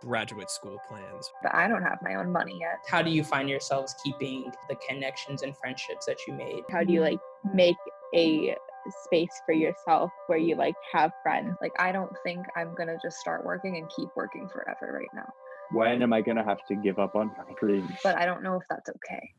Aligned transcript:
graduate 0.00 0.50
school 0.50 0.78
plans? 0.88 1.30
But 1.42 1.54
I 1.54 1.68
don't 1.68 1.82
have 1.82 1.98
my 2.02 2.14
own 2.16 2.30
money 2.30 2.58
yet. 2.60 2.78
How 2.88 3.02
do 3.02 3.10
you 3.10 3.24
find 3.24 3.48
yourselves 3.48 3.94
keeping 4.02 4.52
the 4.68 4.76
connections 4.88 5.42
and 5.42 5.56
friendships 5.56 6.06
that 6.06 6.18
you 6.26 6.34
made? 6.34 6.62
How 6.70 6.84
do 6.84 6.92
you 6.92 7.00
like 7.00 7.20
make 7.54 7.76
a 8.14 8.56
space 9.04 9.42
for 9.46 9.52
yourself 9.52 10.10
where 10.26 10.38
you 10.38 10.56
like 10.56 10.74
have 10.92 11.12
friends? 11.22 11.56
Like, 11.60 11.72
I 11.78 11.92
don't 11.92 12.12
think 12.24 12.46
I'm 12.56 12.74
gonna 12.74 12.96
just 13.02 13.18
start 13.18 13.44
working 13.44 13.76
and 13.76 13.88
keep 13.94 14.08
working 14.16 14.48
forever 14.48 14.98
right 14.98 15.10
now. 15.14 15.32
When 15.72 16.02
am 16.02 16.12
I 16.12 16.20
gonna 16.20 16.44
have 16.44 16.66
to 16.66 16.74
give 16.74 16.98
up 16.98 17.14
on 17.14 17.28
my 17.28 17.54
dreams? 17.60 17.92
But 18.02 18.16
I 18.16 18.26
don't 18.26 18.42
know 18.42 18.56
if 18.56 18.62
that's 18.68 18.90
okay. 18.90 19.32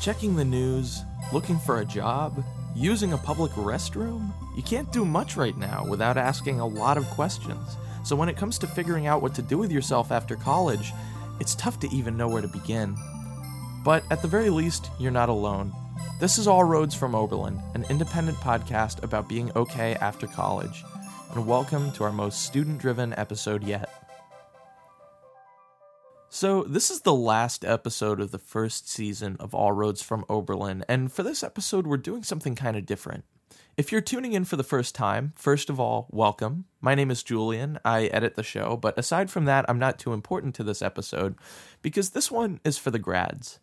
Checking 0.00 0.34
the 0.36 0.44
news, 0.44 1.02
looking 1.32 1.58
for 1.58 1.80
a 1.80 1.84
job, 1.84 2.44
using 2.74 3.12
a 3.12 3.18
public 3.18 3.52
restroom? 3.52 4.32
You 4.56 4.62
can't 4.62 4.90
do 4.92 5.04
much 5.04 5.36
right 5.36 5.56
now 5.56 5.86
without 5.88 6.16
asking 6.16 6.60
a 6.60 6.66
lot 6.66 6.98
of 6.98 7.04
questions. 7.10 7.76
So 8.04 8.14
when 8.14 8.28
it 8.28 8.36
comes 8.36 8.58
to 8.58 8.66
figuring 8.66 9.06
out 9.06 9.22
what 9.22 9.34
to 9.34 9.40
do 9.40 9.56
with 9.56 9.72
yourself 9.72 10.12
after 10.12 10.36
college, 10.36 10.92
it's 11.40 11.54
tough 11.54 11.80
to 11.80 11.88
even 11.90 12.18
know 12.18 12.28
where 12.28 12.42
to 12.42 12.48
begin. 12.48 12.94
But 13.82 14.04
at 14.10 14.20
the 14.20 14.28
very 14.28 14.50
least, 14.50 14.90
you're 15.00 15.10
not 15.10 15.30
alone. 15.30 15.72
This 16.20 16.36
is 16.36 16.46
All 16.46 16.64
Roads 16.64 16.94
from 16.94 17.14
Oberlin, 17.14 17.62
an 17.72 17.86
independent 17.88 18.36
podcast 18.38 19.02
about 19.02 19.26
being 19.26 19.50
okay 19.56 19.94
after 19.94 20.26
college. 20.26 20.84
And 21.32 21.46
welcome 21.46 21.92
to 21.92 22.04
our 22.04 22.12
most 22.12 22.42
student 22.42 22.78
driven 22.78 23.14
episode 23.14 23.64
yet. 23.64 23.88
So, 26.28 26.64
this 26.64 26.90
is 26.90 27.00
the 27.00 27.14
last 27.14 27.64
episode 27.64 28.20
of 28.20 28.32
the 28.32 28.38
first 28.38 28.86
season 28.86 29.38
of 29.40 29.54
All 29.54 29.72
Roads 29.72 30.02
from 30.02 30.26
Oberlin, 30.28 30.84
and 30.90 31.10
for 31.10 31.22
this 31.22 31.42
episode, 31.42 31.86
we're 31.86 31.96
doing 31.96 32.22
something 32.22 32.54
kind 32.54 32.76
of 32.76 32.84
different. 32.84 33.24
If 33.76 33.90
you're 33.90 34.00
tuning 34.00 34.34
in 34.34 34.44
for 34.44 34.56
the 34.56 34.62
first 34.62 34.94
time, 34.94 35.32
first 35.34 35.68
of 35.68 35.80
all, 35.80 36.06
welcome. 36.10 36.66
My 36.80 36.94
name 36.94 37.10
is 37.10 37.22
Julian. 37.22 37.78
I 37.84 38.06
edit 38.06 38.36
the 38.36 38.42
show, 38.42 38.76
but 38.76 38.98
aside 38.98 39.30
from 39.30 39.46
that, 39.46 39.64
I'm 39.68 39.78
not 39.78 39.98
too 39.98 40.12
important 40.12 40.54
to 40.56 40.64
this 40.64 40.82
episode 40.82 41.34
because 41.82 42.10
this 42.10 42.30
one 42.30 42.60
is 42.64 42.78
for 42.78 42.90
the 42.90 42.98
grads. 42.98 43.58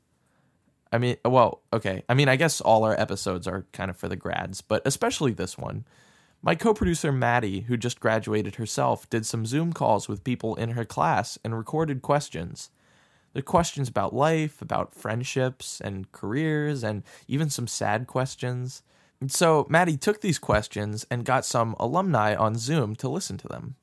I 0.92 0.98
mean, 0.98 1.16
well, 1.24 1.62
okay. 1.72 2.04
I 2.10 2.14
mean, 2.14 2.28
I 2.28 2.36
guess 2.36 2.60
all 2.60 2.84
our 2.84 3.00
episodes 3.00 3.48
are 3.48 3.66
kind 3.72 3.90
of 3.90 3.96
for 3.96 4.10
the 4.10 4.18
grads, 4.18 4.62
but 4.62 4.82
especially 4.86 5.32
this 5.32 5.58
one. 5.58 5.86
My 6.42 6.56
co 6.56 6.74
producer 6.74 7.12
Maddie, 7.12 7.62
who 7.62 7.78
just 7.78 8.00
graduated 8.00 8.56
herself, 8.56 9.10
did 9.10 9.26
some 9.26 9.46
Zoom 9.46 9.74
calls 9.74 10.10
with 10.10 10.24
people 10.24 10.56
in 10.56 10.72
her 10.72 10.86
class 10.86 11.38
and 11.44 11.56
recorded 11.56 12.02
questions. 12.02 12.72
The 13.34 13.42
questions 13.42 13.88
about 13.88 14.14
life, 14.14 14.62
about 14.62 14.94
friendships 14.94 15.80
and 15.80 16.12
careers, 16.12 16.84
and 16.84 17.04
even 17.28 17.50
some 17.50 17.68
sad 17.68 18.08
questions. 18.08 18.82
So 19.28 19.68
Maddie 19.70 19.98
took 19.98 20.22
these 20.22 20.40
questions 20.40 21.06
and 21.12 21.26
got 21.26 21.46
some 21.46 21.76
alumni 21.80 22.36
on 22.36 22.56
Zoom 22.56 22.96
to 22.98 23.10
listen 23.10 23.38
to 23.38 23.48
them. 23.48 23.76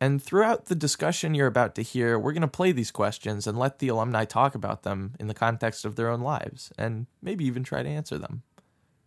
And 0.00 0.22
throughout 0.22 0.66
the 0.66 0.74
discussion 0.74 1.34
you're 1.34 1.46
about 1.46 1.74
to 1.76 1.82
hear, 1.82 2.18
we're 2.18 2.32
going 2.32 2.42
to 2.42 2.48
play 2.48 2.72
these 2.72 2.90
questions 2.90 3.46
and 3.46 3.58
let 3.58 3.78
the 3.78 3.88
alumni 3.88 4.24
talk 4.24 4.54
about 4.54 4.82
them 4.82 5.14
in 5.18 5.26
the 5.26 5.34
context 5.34 5.84
of 5.84 5.96
their 5.96 6.10
own 6.10 6.20
lives, 6.20 6.70
and 6.76 7.06
maybe 7.22 7.46
even 7.46 7.64
try 7.64 7.82
to 7.82 7.88
answer 7.88 8.18
them. 8.18 8.42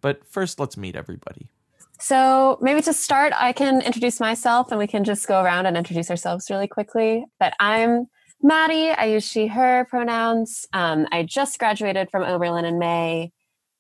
But 0.02 0.26
first, 0.26 0.60
let's 0.60 0.78
meet 0.78 0.96
everybody. 0.96 1.52
So 2.00 2.58
maybe 2.62 2.82
to 2.84 2.94
start, 2.94 3.34
I 3.36 3.52
can 3.52 3.82
introduce 3.82 4.20
myself 4.20 4.72
and 4.72 4.80
we 4.80 4.88
can 4.88 5.04
just 5.04 5.28
go 5.28 5.44
around 5.44 5.66
and 5.66 5.78
introduce 5.78 6.10
ourselves 6.10 6.50
really 6.50 6.68
quickly. 6.68 7.26
But 7.40 7.54
I'm 7.60 8.08
Maddie. 8.42 8.92
I 8.92 9.06
use 9.06 9.28
she, 9.28 9.48
her 9.48 9.86
pronouns. 9.90 10.66
Um, 10.72 11.08
I 11.12 11.24
just 11.24 11.60
graduated 11.60 12.10
from 12.10 12.24
Oberlin 12.24 12.66
in 12.66 12.80
May, 12.80 13.34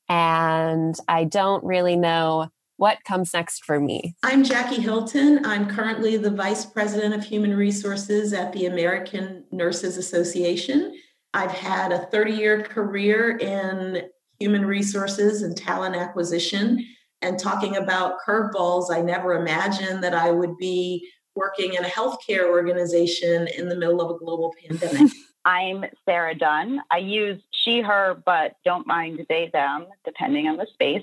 and 0.09 0.95
I 1.07 1.23
don't 1.23 1.63
really 1.63 1.95
know 1.95 2.49
what 2.77 3.03
comes 3.03 3.33
next 3.33 3.63
for 3.65 3.79
me. 3.79 4.15
I'm 4.23 4.43
Jackie 4.43 4.81
Hilton. 4.81 5.45
I'm 5.45 5.69
currently 5.69 6.17
the 6.17 6.31
Vice 6.31 6.65
President 6.65 7.13
of 7.13 7.23
Human 7.23 7.55
Resources 7.55 8.33
at 8.33 8.53
the 8.53 8.65
American 8.65 9.45
Nurses 9.52 9.97
Association. 9.97 10.95
I've 11.33 11.52
had 11.52 11.91
a 11.91 12.05
30 12.07 12.31
year 12.33 12.63
career 12.63 13.37
in 13.37 14.03
human 14.39 14.65
resources 14.65 15.41
and 15.41 15.55
talent 15.55 15.95
acquisition 15.95 16.83
and 17.21 17.37
talking 17.37 17.75
about 17.75 18.19
curveballs, 18.25 18.92
I 18.92 19.02
never 19.02 19.33
imagined 19.33 20.03
that 20.03 20.14
I 20.14 20.31
would 20.31 20.58
be 20.58 21.09
working 21.36 21.73
in 21.73 21.83
a 21.83 21.87
healthcare 21.87 22.49
organization 22.49 23.48
in 23.58 23.67
the 23.67 23.75
middle 23.75 24.02
of 24.02 24.15
a 24.15 24.17
global 24.17 24.53
pandemic. 24.67 25.11
I'm 25.49 25.83
Sarah 26.05 26.36
Dunn. 26.36 26.80
I 26.92 26.99
use 26.99 27.42
she, 27.49 27.82
her, 27.82 28.21
but 28.23 28.58
don't 28.64 28.86
mind 28.86 29.26
they, 29.30 29.49
them, 29.52 29.87
depending 30.05 30.48
on 30.48 30.58
the 30.58 30.67
space. 30.71 31.02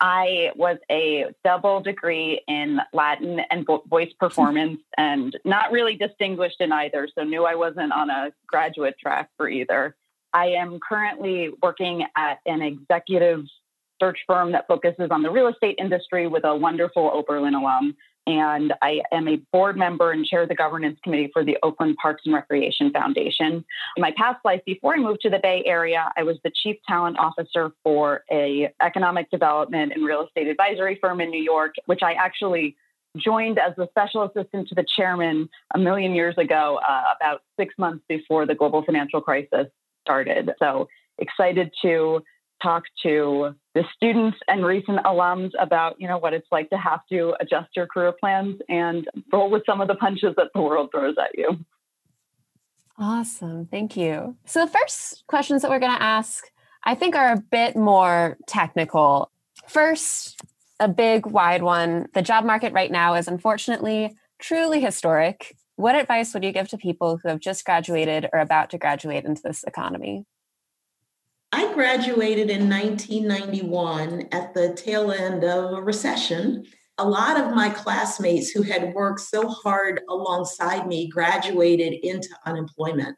I 0.00 0.50
was 0.56 0.78
a 0.90 1.26
double 1.44 1.82
degree 1.82 2.40
in 2.48 2.80
Latin 2.94 3.40
and 3.50 3.66
voice 3.90 4.12
performance 4.18 4.80
and 4.96 5.38
not 5.44 5.72
really 5.72 5.96
distinguished 5.96 6.62
in 6.62 6.72
either, 6.72 7.06
so 7.14 7.22
knew 7.22 7.44
I 7.44 7.54
wasn't 7.54 7.92
on 7.92 8.08
a 8.08 8.32
graduate 8.46 8.96
track 8.98 9.28
for 9.36 9.46
either. 9.46 9.94
I 10.32 10.46
am 10.52 10.80
currently 10.80 11.50
working 11.62 12.06
at 12.16 12.38
an 12.46 12.62
executive 12.62 13.44
search 14.02 14.18
firm 14.26 14.50
that 14.52 14.66
focuses 14.66 15.08
on 15.10 15.22
the 15.22 15.30
real 15.30 15.46
estate 15.46 15.76
industry 15.78 16.26
with 16.26 16.44
a 16.44 16.56
wonderful 16.56 17.10
Oberlin 17.14 17.54
alum. 17.54 17.96
And 18.26 18.72
I 18.82 19.02
am 19.12 19.28
a 19.28 19.36
board 19.52 19.76
member 19.76 20.12
and 20.12 20.24
chair 20.24 20.42
of 20.42 20.48
the 20.48 20.54
governance 20.54 20.98
committee 21.02 21.30
for 21.32 21.44
the 21.44 21.56
Oakland 21.62 21.96
Parks 22.00 22.22
and 22.24 22.34
Recreation 22.34 22.92
Foundation. 22.92 23.64
In 23.96 24.00
my 24.00 24.12
past 24.16 24.44
life, 24.44 24.60
before 24.64 24.94
I 24.94 24.98
moved 24.98 25.20
to 25.22 25.30
the 25.30 25.40
Bay 25.42 25.62
Area, 25.66 26.10
I 26.16 26.22
was 26.22 26.36
the 26.44 26.52
chief 26.62 26.76
talent 26.88 27.18
officer 27.18 27.72
for 27.82 28.22
a 28.30 28.72
economic 28.80 29.30
development 29.30 29.92
and 29.92 30.04
real 30.04 30.24
estate 30.24 30.46
advisory 30.46 30.98
firm 31.00 31.20
in 31.20 31.30
New 31.30 31.42
York, 31.42 31.74
which 31.86 32.02
I 32.02 32.12
actually 32.12 32.76
joined 33.16 33.58
as 33.58 33.74
the 33.76 33.88
special 33.90 34.22
assistant 34.22 34.68
to 34.68 34.74
the 34.74 34.86
chairman 34.96 35.48
a 35.74 35.78
million 35.78 36.14
years 36.14 36.36
ago, 36.38 36.80
uh, 36.88 37.02
about 37.20 37.42
six 37.58 37.74
months 37.76 38.04
before 38.08 38.46
the 38.46 38.54
global 38.54 38.84
financial 38.84 39.20
crisis 39.20 39.66
started. 40.04 40.50
So 40.60 40.88
excited 41.18 41.72
to 41.82 42.22
talk 42.62 42.84
to 43.02 43.54
the 43.74 43.84
students 43.94 44.38
and 44.48 44.64
recent 44.64 44.98
alums 45.04 45.50
about 45.58 45.96
you 45.98 46.06
know 46.06 46.18
what 46.18 46.32
it's 46.34 46.46
like 46.52 46.70
to 46.70 46.78
have 46.78 47.00
to 47.10 47.34
adjust 47.40 47.70
your 47.74 47.86
career 47.86 48.12
plans 48.12 48.60
and 48.68 49.08
roll 49.32 49.50
with 49.50 49.62
some 49.66 49.80
of 49.80 49.88
the 49.88 49.94
punches 49.94 50.34
that 50.36 50.48
the 50.54 50.60
world 50.60 50.90
throws 50.92 51.16
at 51.22 51.36
you. 51.36 51.64
Awesome. 52.98 53.66
Thank 53.66 53.96
you. 53.96 54.36
So 54.44 54.64
the 54.64 54.70
first 54.70 55.24
questions 55.26 55.62
that 55.62 55.70
we're 55.70 55.80
going 55.80 55.96
to 55.96 56.02
ask 56.02 56.44
i 56.84 56.94
think 56.94 57.14
are 57.14 57.32
a 57.32 57.40
bit 57.40 57.76
more 57.76 58.36
technical. 58.46 59.30
First 59.68 60.40
a 60.80 60.88
big 60.88 61.26
wide 61.26 61.62
one. 61.62 62.08
The 62.12 62.22
job 62.22 62.44
market 62.44 62.72
right 62.72 62.90
now 62.90 63.14
is 63.14 63.28
unfortunately 63.28 64.16
truly 64.40 64.80
historic. 64.80 65.56
What 65.76 65.94
advice 65.94 66.34
would 66.34 66.44
you 66.44 66.52
give 66.52 66.68
to 66.68 66.76
people 66.76 67.18
who 67.22 67.28
have 67.28 67.38
just 67.38 67.64
graduated 67.64 68.28
or 68.32 68.40
about 68.40 68.70
to 68.70 68.78
graduate 68.78 69.24
into 69.24 69.42
this 69.42 69.62
economy 69.64 70.26
I 71.52 71.72
graduated 71.74 72.48
in 72.48 72.68
1991 72.68 74.28
at 74.32 74.54
the 74.54 74.72
tail 74.72 75.12
end 75.12 75.44
of 75.44 75.72
a 75.72 75.82
recession. 75.82 76.64
A 76.96 77.06
lot 77.06 77.38
of 77.38 77.54
my 77.54 77.68
classmates 77.68 78.50
who 78.50 78.62
had 78.62 78.94
worked 78.94 79.20
so 79.20 79.48
hard 79.48 80.00
alongside 80.08 80.86
me 80.86 81.08
graduated 81.08 81.92
into 82.02 82.30
unemployment. 82.46 83.16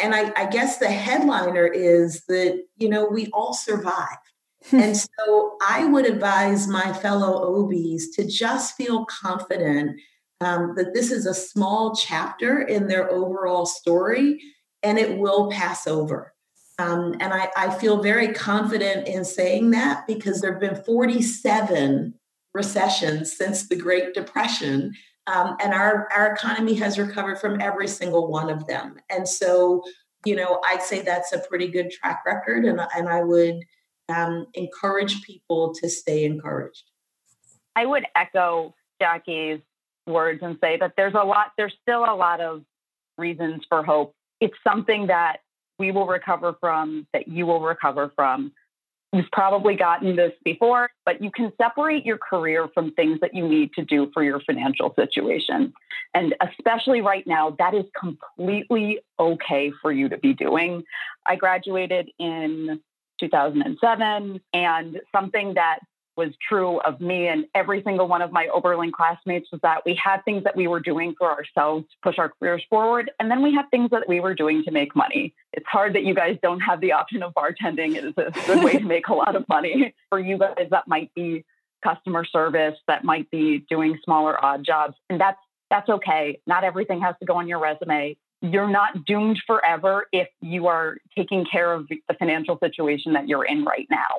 And 0.00 0.14
I, 0.16 0.32
I 0.36 0.46
guess 0.46 0.78
the 0.78 0.88
headliner 0.88 1.66
is 1.66 2.24
that, 2.26 2.60
you 2.76 2.88
know, 2.88 3.06
we 3.06 3.28
all 3.32 3.54
survived. 3.54 4.18
and 4.72 4.96
so 4.96 5.56
I 5.64 5.84
would 5.84 6.06
advise 6.06 6.66
my 6.66 6.92
fellow 6.92 7.44
Obies 7.44 8.04
to 8.16 8.26
just 8.26 8.76
feel 8.76 9.04
confident 9.04 10.00
um, 10.40 10.74
that 10.76 10.92
this 10.92 11.12
is 11.12 11.24
a 11.24 11.34
small 11.34 11.94
chapter 11.94 12.62
in 12.62 12.88
their 12.88 13.10
overall 13.10 13.64
story 13.64 14.42
and 14.82 14.98
it 14.98 15.18
will 15.18 15.50
pass 15.50 15.86
over. 15.86 16.32
Um, 16.78 17.14
and 17.20 17.32
I, 17.32 17.48
I 17.56 17.70
feel 17.78 18.02
very 18.02 18.32
confident 18.32 19.08
in 19.08 19.24
saying 19.24 19.70
that 19.70 20.06
because 20.06 20.40
there 20.40 20.52
have 20.52 20.60
been 20.60 20.82
47 20.84 22.14
recessions 22.52 23.36
since 23.36 23.68
the 23.68 23.76
Great 23.76 24.14
Depression. 24.14 24.92
Um, 25.26 25.56
and 25.60 25.72
our, 25.72 26.08
our 26.14 26.32
economy 26.32 26.74
has 26.74 26.98
recovered 26.98 27.38
from 27.38 27.60
every 27.60 27.88
single 27.88 28.30
one 28.30 28.50
of 28.50 28.66
them. 28.66 28.96
And 29.10 29.26
so, 29.26 29.82
you 30.24 30.36
know, 30.36 30.60
I'd 30.66 30.82
say 30.82 31.02
that's 31.02 31.32
a 31.32 31.38
pretty 31.38 31.68
good 31.68 31.90
track 31.90 32.22
record. 32.26 32.64
And, 32.64 32.80
and 32.94 33.08
I 33.08 33.22
would 33.22 33.60
um, 34.08 34.46
encourage 34.54 35.22
people 35.22 35.74
to 35.80 35.88
stay 35.88 36.24
encouraged. 36.24 36.90
I 37.74 37.86
would 37.86 38.04
echo 38.14 38.74
Jackie's 39.00 39.60
words 40.06 40.40
and 40.42 40.56
say 40.60 40.76
that 40.78 40.92
there's 40.96 41.14
a 41.14 41.24
lot, 41.24 41.52
there's 41.56 41.74
still 41.82 42.04
a 42.04 42.14
lot 42.14 42.40
of 42.40 42.62
reasons 43.18 43.62
for 43.68 43.82
hope. 43.82 44.14
It's 44.40 44.56
something 44.62 45.08
that 45.08 45.38
we 45.78 45.90
will 45.90 46.06
recover 46.06 46.56
from, 46.60 47.06
that 47.12 47.28
you 47.28 47.46
will 47.46 47.60
recover 47.60 48.12
from. 48.14 48.52
You've 49.12 49.30
probably 49.32 49.76
gotten 49.76 50.16
this 50.16 50.32
before, 50.44 50.90
but 51.04 51.22
you 51.22 51.30
can 51.30 51.52
separate 51.60 52.04
your 52.04 52.18
career 52.18 52.68
from 52.74 52.92
things 52.92 53.20
that 53.20 53.34
you 53.34 53.48
need 53.48 53.72
to 53.74 53.84
do 53.84 54.10
for 54.12 54.22
your 54.22 54.40
financial 54.40 54.92
situation. 54.94 55.72
And 56.12 56.34
especially 56.40 57.00
right 57.00 57.26
now, 57.26 57.50
that 57.58 57.72
is 57.74 57.84
completely 57.98 59.00
okay 59.18 59.72
for 59.80 59.92
you 59.92 60.08
to 60.08 60.18
be 60.18 60.34
doing. 60.34 60.82
I 61.24 61.36
graduated 61.36 62.10
in 62.18 62.80
2007, 63.20 64.40
and 64.52 65.00
something 65.14 65.54
that 65.54 65.78
was 66.16 66.30
true 66.46 66.78
of 66.80 67.00
me 67.00 67.28
and 67.28 67.46
every 67.54 67.82
single 67.82 68.08
one 68.08 68.22
of 68.22 68.32
my 68.32 68.48
Oberlin 68.48 68.92
classmates 68.92 69.50
was 69.52 69.60
that 69.62 69.82
we 69.84 69.94
had 69.94 70.24
things 70.24 70.44
that 70.44 70.56
we 70.56 70.66
were 70.66 70.80
doing 70.80 71.14
for 71.18 71.30
ourselves 71.30 71.84
to 71.90 71.96
push 72.02 72.18
our 72.18 72.32
careers 72.38 72.62
forward. 72.70 73.10
And 73.20 73.30
then 73.30 73.42
we 73.42 73.54
had 73.54 73.70
things 73.70 73.90
that 73.90 74.08
we 74.08 74.20
were 74.20 74.34
doing 74.34 74.64
to 74.64 74.70
make 74.70 74.96
money. 74.96 75.34
It's 75.52 75.66
hard 75.66 75.94
that 75.94 76.04
you 76.04 76.14
guys 76.14 76.38
don't 76.42 76.60
have 76.60 76.80
the 76.80 76.92
option 76.92 77.22
of 77.22 77.34
bartending. 77.34 77.96
It 77.96 78.04
is 78.04 78.14
a 78.16 78.30
good 78.46 78.64
way 78.64 78.72
to 78.78 78.84
make 78.84 79.08
a 79.08 79.14
lot 79.14 79.36
of 79.36 79.46
money. 79.48 79.94
For 80.08 80.18
you 80.18 80.38
guys, 80.38 80.68
that 80.70 80.88
might 80.88 81.12
be 81.14 81.44
customer 81.84 82.24
service, 82.24 82.78
that 82.86 83.04
might 83.04 83.30
be 83.30 83.64
doing 83.70 83.98
smaller 84.04 84.42
odd 84.42 84.64
jobs. 84.64 84.94
And 85.10 85.20
that's 85.20 85.38
that's 85.70 85.88
okay. 85.88 86.40
Not 86.46 86.64
everything 86.64 87.00
has 87.00 87.16
to 87.20 87.26
go 87.26 87.36
on 87.36 87.48
your 87.48 87.58
resume. 87.58 88.16
You're 88.40 88.68
not 88.68 89.04
doomed 89.04 89.40
forever 89.46 90.06
if 90.12 90.28
you 90.40 90.68
are 90.68 90.98
taking 91.16 91.44
care 91.44 91.72
of 91.72 91.88
the 91.88 92.14
financial 92.18 92.58
situation 92.58 93.14
that 93.14 93.28
you're 93.28 93.44
in 93.44 93.64
right 93.64 93.86
now. 93.90 94.16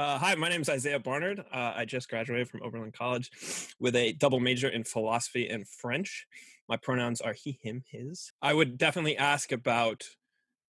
Uh, 0.00 0.18
hi, 0.18 0.34
my 0.34 0.48
name 0.48 0.62
is 0.62 0.70
Isaiah 0.70 0.98
Barnard. 0.98 1.40
Uh, 1.52 1.74
I 1.76 1.84
just 1.84 2.08
graduated 2.08 2.48
from 2.48 2.62
Oberlin 2.62 2.90
College 2.90 3.30
with 3.78 3.94
a 3.94 4.12
double 4.12 4.40
major 4.40 4.70
in 4.70 4.82
philosophy 4.82 5.46
and 5.46 5.68
French. 5.68 6.26
My 6.70 6.78
pronouns 6.78 7.20
are 7.20 7.34
he, 7.34 7.58
him, 7.62 7.84
his. 7.86 8.32
I 8.40 8.54
would 8.54 8.78
definitely 8.78 9.18
ask 9.18 9.52
about 9.52 10.04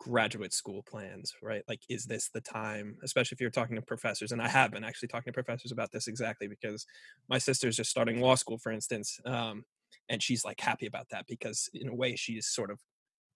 graduate 0.00 0.52
school 0.52 0.82
plans, 0.82 1.34
right? 1.40 1.62
Like, 1.68 1.82
is 1.88 2.04
this 2.04 2.30
the 2.30 2.40
time, 2.40 2.96
especially 3.04 3.36
if 3.36 3.40
you're 3.40 3.50
talking 3.50 3.76
to 3.76 3.82
professors? 3.82 4.32
And 4.32 4.42
I 4.42 4.48
have 4.48 4.72
been 4.72 4.82
actually 4.82 5.06
talking 5.06 5.32
to 5.32 5.40
professors 5.40 5.70
about 5.70 5.92
this 5.92 6.08
exactly 6.08 6.48
because 6.48 6.84
my 7.28 7.38
sister's 7.38 7.76
just 7.76 7.92
starting 7.92 8.20
law 8.20 8.34
school, 8.34 8.58
for 8.58 8.72
instance. 8.72 9.20
Um, 9.24 9.64
and 10.08 10.20
she's 10.20 10.44
like 10.44 10.58
happy 10.58 10.86
about 10.86 11.10
that 11.10 11.28
because, 11.28 11.70
in 11.72 11.86
a 11.86 11.94
way, 11.94 12.16
she's 12.16 12.48
sort 12.48 12.72
of 12.72 12.80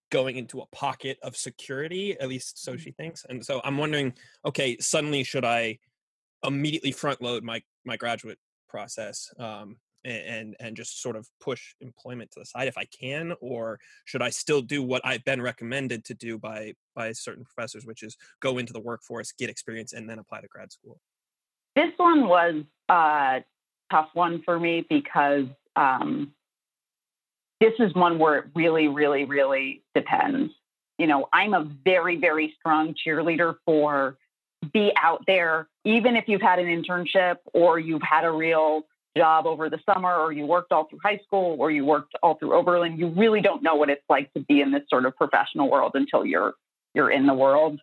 going 0.09 0.37
into 0.37 0.61
a 0.61 0.65
pocket 0.67 1.17
of 1.23 1.35
security 1.35 2.17
at 2.19 2.29
least 2.29 2.63
so 2.63 2.77
she 2.77 2.91
thinks 2.91 3.25
and 3.29 3.45
so 3.45 3.61
i'm 3.63 3.77
wondering 3.77 4.13
okay 4.45 4.77
suddenly 4.79 5.23
should 5.23 5.45
i 5.45 5.77
immediately 6.43 6.91
front 6.91 7.21
load 7.21 7.43
my 7.43 7.61
my 7.85 7.97
graduate 7.97 8.37
process 8.69 9.33
um, 9.39 9.77
and 10.05 10.55
and 10.59 10.77
just 10.77 11.01
sort 11.01 11.15
of 11.15 11.27
push 11.41 11.73
employment 11.81 12.29
to 12.31 12.39
the 12.39 12.45
side 12.45 12.67
if 12.67 12.77
i 12.77 12.85
can 12.85 13.33
or 13.41 13.79
should 14.05 14.21
i 14.21 14.29
still 14.29 14.61
do 14.61 14.83
what 14.83 15.01
i've 15.05 15.23
been 15.25 15.41
recommended 15.41 16.05
to 16.05 16.13
do 16.13 16.37
by 16.37 16.73
by 16.95 17.11
certain 17.11 17.43
professors 17.43 17.85
which 17.85 18.03
is 18.03 18.17
go 18.41 18.57
into 18.57 18.73
the 18.73 18.79
workforce 18.79 19.31
get 19.31 19.49
experience 19.49 19.93
and 19.93 20.09
then 20.09 20.19
apply 20.19 20.41
to 20.41 20.47
grad 20.47 20.71
school? 20.71 20.99
This 21.75 21.91
one 21.97 22.27
was 22.27 22.63
a 22.89 23.43
tough 23.91 24.09
one 24.13 24.41
for 24.43 24.59
me 24.59 24.83
because 24.89 25.45
um, 25.75 26.33
this 27.59 27.73
is 27.79 27.93
one 27.93 28.19
where 28.19 28.35
it 28.39 28.45
really, 28.55 28.87
really, 28.87 29.25
really 29.25 29.81
depends. 29.95 30.53
You 30.97 31.07
know, 31.07 31.27
I'm 31.31 31.53
a 31.53 31.63
very, 31.63 32.17
very 32.17 32.55
strong 32.59 32.95
cheerleader 32.95 33.55
for 33.65 34.17
be 34.73 34.91
out 34.95 35.23
there, 35.27 35.67
even 35.85 36.15
if 36.15 36.27
you've 36.27 36.41
had 36.41 36.59
an 36.59 36.65
internship 36.65 37.37
or 37.53 37.79
you've 37.79 38.01
had 38.01 38.25
a 38.25 38.31
real 38.31 38.83
job 39.15 39.45
over 39.45 39.69
the 39.69 39.79
summer 39.91 40.13
or 40.15 40.31
you 40.31 40.45
worked 40.45 40.71
all 40.71 40.85
through 40.85 40.99
high 41.03 41.19
school 41.25 41.55
or 41.59 41.71
you 41.71 41.85
worked 41.85 42.13
all 42.21 42.35
through 42.35 42.53
Oberlin, 42.53 42.97
you 42.97 43.07
really 43.07 43.41
don't 43.41 43.63
know 43.63 43.75
what 43.75 43.89
it's 43.89 44.03
like 44.09 44.31
to 44.33 44.39
be 44.41 44.61
in 44.61 44.71
this 44.71 44.83
sort 44.89 45.05
of 45.05 45.15
professional 45.15 45.69
world 45.69 45.91
until 45.95 46.25
you're 46.25 46.53
you're 46.93 47.09
in 47.11 47.27
the 47.27 47.33
world. 47.33 47.79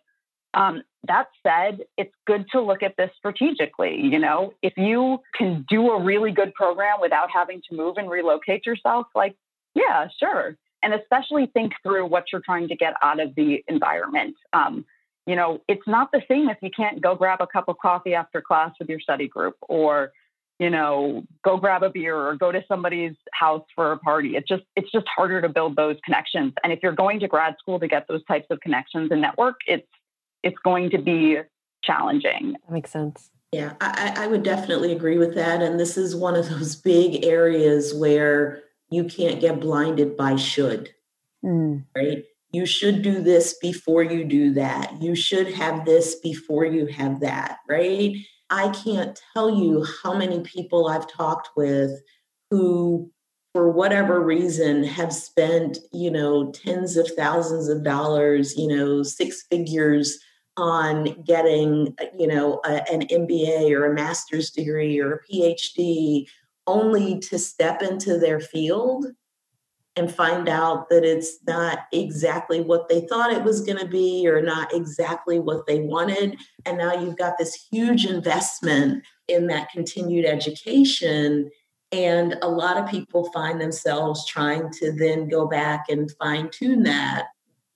Um, 0.53 0.83
that 1.07 1.27
said, 1.43 1.81
it's 1.97 2.13
good 2.25 2.45
to 2.51 2.61
look 2.61 2.81
at 2.81 2.95
this 2.97 3.11
strategically. 3.17 4.01
You 4.01 4.19
know, 4.19 4.53
if 4.61 4.77
you 4.77 5.21
can 5.33 5.65
do 5.69 5.91
a 5.91 6.01
really 6.01 6.31
good 6.31 6.53
program 6.53 6.99
without 7.01 7.29
having 7.31 7.61
to 7.69 7.75
move 7.75 7.97
and 7.97 8.09
relocate 8.09 8.65
yourself, 8.65 9.07
like 9.13 9.35
yeah, 9.75 10.07
sure. 10.19 10.57
And 10.81 10.93
especially 10.93 11.47
think 11.47 11.73
through 11.83 12.07
what 12.07 12.25
you're 12.31 12.41
trying 12.41 12.69
to 12.69 12.75
get 12.75 12.93
out 13.01 13.19
of 13.19 13.35
the 13.35 13.63
environment. 13.67 14.35
Um, 14.53 14.85
you 15.27 15.35
know, 15.35 15.61
it's 15.67 15.87
not 15.87 16.11
the 16.11 16.21
same 16.27 16.49
if 16.49 16.57
you 16.61 16.69
can't 16.69 17.01
go 17.01 17.15
grab 17.15 17.41
a 17.41 17.47
cup 17.47 17.67
of 17.67 17.77
coffee 17.79 18.13
after 18.13 18.41
class 18.41 18.71
with 18.79 18.89
your 18.89 18.99
study 18.99 19.27
group 19.27 19.55
or, 19.61 20.11
you 20.59 20.69
know, 20.69 21.23
go 21.43 21.57
grab 21.57 21.81
a 21.83 21.89
beer 21.89 22.15
or 22.15 22.35
go 22.35 22.51
to 22.51 22.63
somebody's 22.67 23.15
house 23.33 23.65
for 23.73 23.91
a 23.91 23.97
party. 23.97 24.35
It's 24.35 24.47
just 24.47 24.63
it's 24.75 24.91
just 24.91 25.07
harder 25.07 25.41
to 25.41 25.49
build 25.49 25.75
those 25.75 25.97
connections. 26.05 26.53
And 26.63 26.71
if 26.71 26.79
you're 26.83 26.93
going 26.93 27.19
to 27.21 27.27
grad 27.27 27.55
school 27.59 27.79
to 27.79 27.87
get 27.87 28.07
those 28.07 28.23
types 28.25 28.45
of 28.51 28.59
connections 28.61 29.09
and 29.11 29.21
network, 29.21 29.55
it's 29.67 29.87
it's 30.43 30.57
going 30.63 30.91
to 30.91 30.99
be 30.99 31.39
challenging. 31.83 32.53
That 32.53 32.71
makes 32.71 32.91
sense. 32.91 33.31
Yeah, 33.51 33.73
I, 33.81 34.13
I 34.17 34.27
would 34.27 34.43
definitely 34.43 34.91
agree 34.91 35.17
with 35.17 35.33
that. 35.35 35.61
And 35.61 35.79
this 35.79 35.97
is 35.97 36.15
one 36.15 36.35
of 36.35 36.49
those 36.49 36.75
big 36.75 37.25
areas 37.25 37.93
where 37.93 38.61
you 38.89 39.05
can't 39.05 39.41
get 39.41 39.59
blinded 39.59 40.15
by 40.15 40.35
should, 40.35 40.89
mm. 41.43 41.83
right? 41.95 42.23
You 42.51 42.65
should 42.65 43.01
do 43.01 43.21
this 43.21 43.57
before 43.61 44.03
you 44.03 44.23
do 44.23 44.53
that. 44.53 45.01
You 45.01 45.15
should 45.15 45.53
have 45.53 45.85
this 45.85 46.15
before 46.15 46.65
you 46.65 46.85
have 46.87 47.19
that, 47.19 47.57
right? 47.67 48.15
I 48.49 48.69
can't 48.69 49.19
tell 49.33 49.49
you 49.49 49.85
how 50.03 50.13
many 50.13 50.41
people 50.41 50.87
I've 50.87 51.11
talked 51.11 51.49
with 51.57 51.91
who, 52.51 53.11
for 53.53 53.71
whatever 53.71 54.21
reason, 54.21 54.83
have 54.83 55.11
spent, 55.11 55.79
you 55.91 56.11
know, 56.11 56.51
tens 56.51 56.95
of 56.95 57.09
thousands 57.17 57.67
of 57.67 57.83
dollars, 57.83 58.55
you 58.55 58.67
know, 58.67 59.03
six 59.03 59.43
figures 59.49 60.19
on 60.57 61.21
getting, 61.23 61.95
you 62.17 62.27
know, 62.27 62.61
a, 62.65 62.89
an 62.91 63.01
MBA 63.07 63.71
or 63.71 63.91
a 63.91 63.93
master's 63.93 64.51
degree 64.51 64.99
or 64.99 65.13
a 65.13 65.33
PhD 65.33 66.27
only 66.67 67.19
to 67.19 67.39
step 67.39 67.81
into 67.81 68.17
their 68.17 68.39
field 68.39 69.05
and 69.95 70.13
find 70.13 70.49
out 70.49 70.89
that 70.89 71.05
it's 71.05 71.37
not 71.47 71.79
exactly 71.93 72.59
what 72.59 72.89
they 72.89 73.01
thought 73.07 73.31
it 73.31 73.43
was 73.43 73.61
going 73.61 73.77
to 73.77 73.87
be 73.87 74.27
or 74.27 74.41
not 74.41 74.73
exactly 74.73 75.39
what 75.39 75.65
they 75.67 75.79
wanted. 75.79 76.37
And 76.65 76.77
now 76.77 76.93
you've 76.93 77.17
got 77.17 77.37
this 77.37 77.67
huge 77.71 78.05
investment 78.05 79.03
in 79.27 79.47
that 79.47 79.69
continued 79.71 80.25
education. 80.25 81.49
And 81.91 82.35
a 82.41 82.49
lot 82.49 82.77
of 82.77 82.89
people 82.89 83.31
find 83.31 83.61
themselves 83.61 84.25
trying 84.25 84.69
to 84.73 84.91
then 84.91 85.29
go 85.29 85.47
back 85.47 85.85
and 85.87 86.11
fine 86.19 86.49
tune 86.49 86.83
that. 86.83 87.27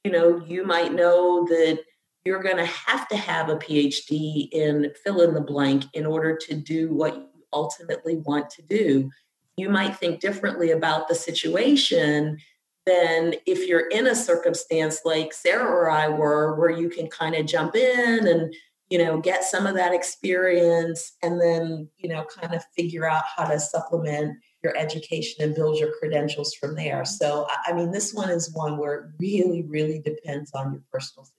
You 0.03 0.11
know, 0.11 0.43
you 0.45 0.65
might 0.65 0.93
know 0.93 1.45
that 1.47 1.79
you're 2.25 2.43
going 2.43 2.57
to 2.57 2.65
have 2.65 3.07
to 3.07 3.15
have 3.15 3.49
a 3.49 3.55
PhD 3.55 4.49
in 4.51 4.91
fill 5.03 5.21
in 5.21 5.33
the 5.33 5.41
blank 5.41 5.85
in 5.93 6.05
order 6.05 6.35
to 6.35 6.55
do 6.55 6.93
what 6.93 7.28
ultimately 7.53 8.17
want 8.17 8.49
to 8.51 8.61
do. 8.61 9.09
You 9.57 9.69
might 9.69 9.97
think 9.97 10.19
differently 10.19 10.71
about 10.71 11.07
the 11.07 11.15
situation 11.15 12.37
than 12.85 13.35
if 13.45 13.67
you're 13.67 13.87
in 13.89 14.07
a 14.07 14.15
circumstance 14.15 15.01
like 15.05 15.33
Sarah 15.33 15.69
or 15.69 15.89
I 15.89 16.07
were, 16.07 16.55
where 16.55 16.71
you 16.71 16.89
can 16.89 17.07
kind 17.07 17.35
of 17.35 17.45
jump 17.45 17.75
in 17.75 18.27
and 18.27 18.53
you 18.89 18.97
know 18.97 19.19
get 19.19 19.43
some 19.43 19.67
of 19.67 19.75
that 19.75 19.93
experience 19.93 21.13
and 21.21 21.39
then 21.39 21.87
you 21.97 22.09
know 22.09 22.25
kind 22.25 22.53
of 22.53 22.63
figure 22.75 23.07
out 23.07 23.23
how 23.35 23.45
to 23.45 23.59
supplement 23.59 24.37
your 24.63 24.75
education 24.75 25.43
and 25.43 25.55
build 25.55 25.77
your 25.79 25.91
credentials 25.99 26.53
from 26.53 26.75
there 26.75 27.05
so 27.05 27.47
i 27.65 27.73
mean 27.73 27.91
this 27.91 28.13
one 28.13 28.29
is 28.29 28.53
one 28.53 28.77
where 28.77 28.95
it 28.95 29.05
really 29.19 29.63
really 29.63 29.99
depends 29.99 30.51
on 30.53 30.73
your 30.73 30.81
personal 30.91 31.25
situation 31.25 31.35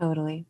totally 0.00 0.46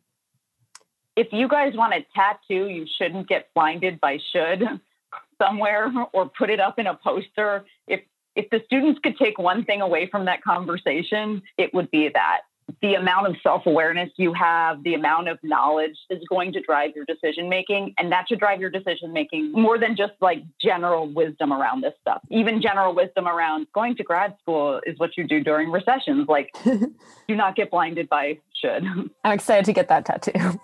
if 1.19 1.33
you 1.33 1.49
guys 1.49 1.75
want 1.75 1.93
a 1.93 2.05
tattoo, 2.15 2.69
you 2.69 2.85
shouldn't 2.97 3.27
get 3.27 3.53
blinded 3.53 3.99
by 3.99 4.19
should 4.31 4.63
somewhere 5.41 5.91
or 6.13 6.29
put 6.29 6.49
it 6.49 6.61
up 6.61 6.79
in 6.79 6.87
a 6.87 6.95
poster. 6.95 7.65
If 7.87 8.01
if 8.35 8.49
the 8.51 8.61
students 8.65 9.01
could 9.03 9.17
take 9.17 9.37
one 9.37 9.65
thing 9.65 9.81
away 9.81 10.07
from 10.07 10.25
that 10.25 10.41
conversation, 10.41 11.41
it 11.57 11.73
would 11.73 11.91
be 11.91 12.07
that 12.13 12.41
the 12.81 12.93
amount 12.93 13.27
of 13.27 13.35
self-awareness 13.43 14.11
you 14.15 14.31
have, 14.31 14.81
the 14.83 14.93
amount 14.93 15.27
of 15.27 15.39
knowledge 15.43 15.97
is 16.09 16.21
going 16.29 16.53
to 16.53 16.61
drive 16.61 16.91
your 16.95 17.03
decision 17.03 17.49
making 17.49 17.95
and 17.97 18.11
that 18.11 18.29
should 18.29 18.39
drive 18.39 18.61
your 18.61 18.69
decision 18.69 19.11
making 19.11 19.51
more 19.51 19.77
than 19.77 19.97
just 19.97 20.13
like 20.21 20.43
general 20.61 21.11
wisdom 21.11 21.51
around 21.51 21.81
this 21.81 21.95
stuff. 21.99 22.21
Even 22.29 22.61
general 22.61 22.95
wisdom 22.95 23.27
around 23.27 23.67
going 23.73 23.95
to 23.95 24.03
grad 24.03 24.37
school 24.39 24.79
is 24.85 24.97
what 24.99 25.17
you 25.17 25.27
do 25.27 25.43
during 25.43 25.69
recessions. 25.69 26.29
Like 26.29 26.55
do 26.63 27.35
not 27.35 27.55
get 27.57 27.71
blinded 27.71 28.07
by 28.07 28.37
should. 28.53 28.85
I'm 29.25 29.33
excited 29.33 29.65
to 29.65 29.73
get 29.73 29.89
that 29.89 30.05
tattoo. 30.05 30.59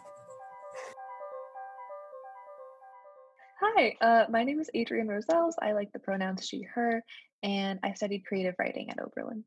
Hi, 3.68 3.96
uh, 4.00 4.26
my 4.30 4.44
name 4.44 4.60
is 4.60 4.70
Adrienne 4.76 5.08
Roselles. 5.08 5.56
I 5.60 5.72
like 5.72 5.92
the 5.92 5.98
pronouns 5.98 6.48
she, 6.48 6.62
her, 6.76 7.04
and 7.42 7.80
I 7.82 7.94
studied 7.94 8.26
creative 8.26 8.54
writing 8.60 8.92
at 8.92 9.00
Oberlin. 9.00 9.44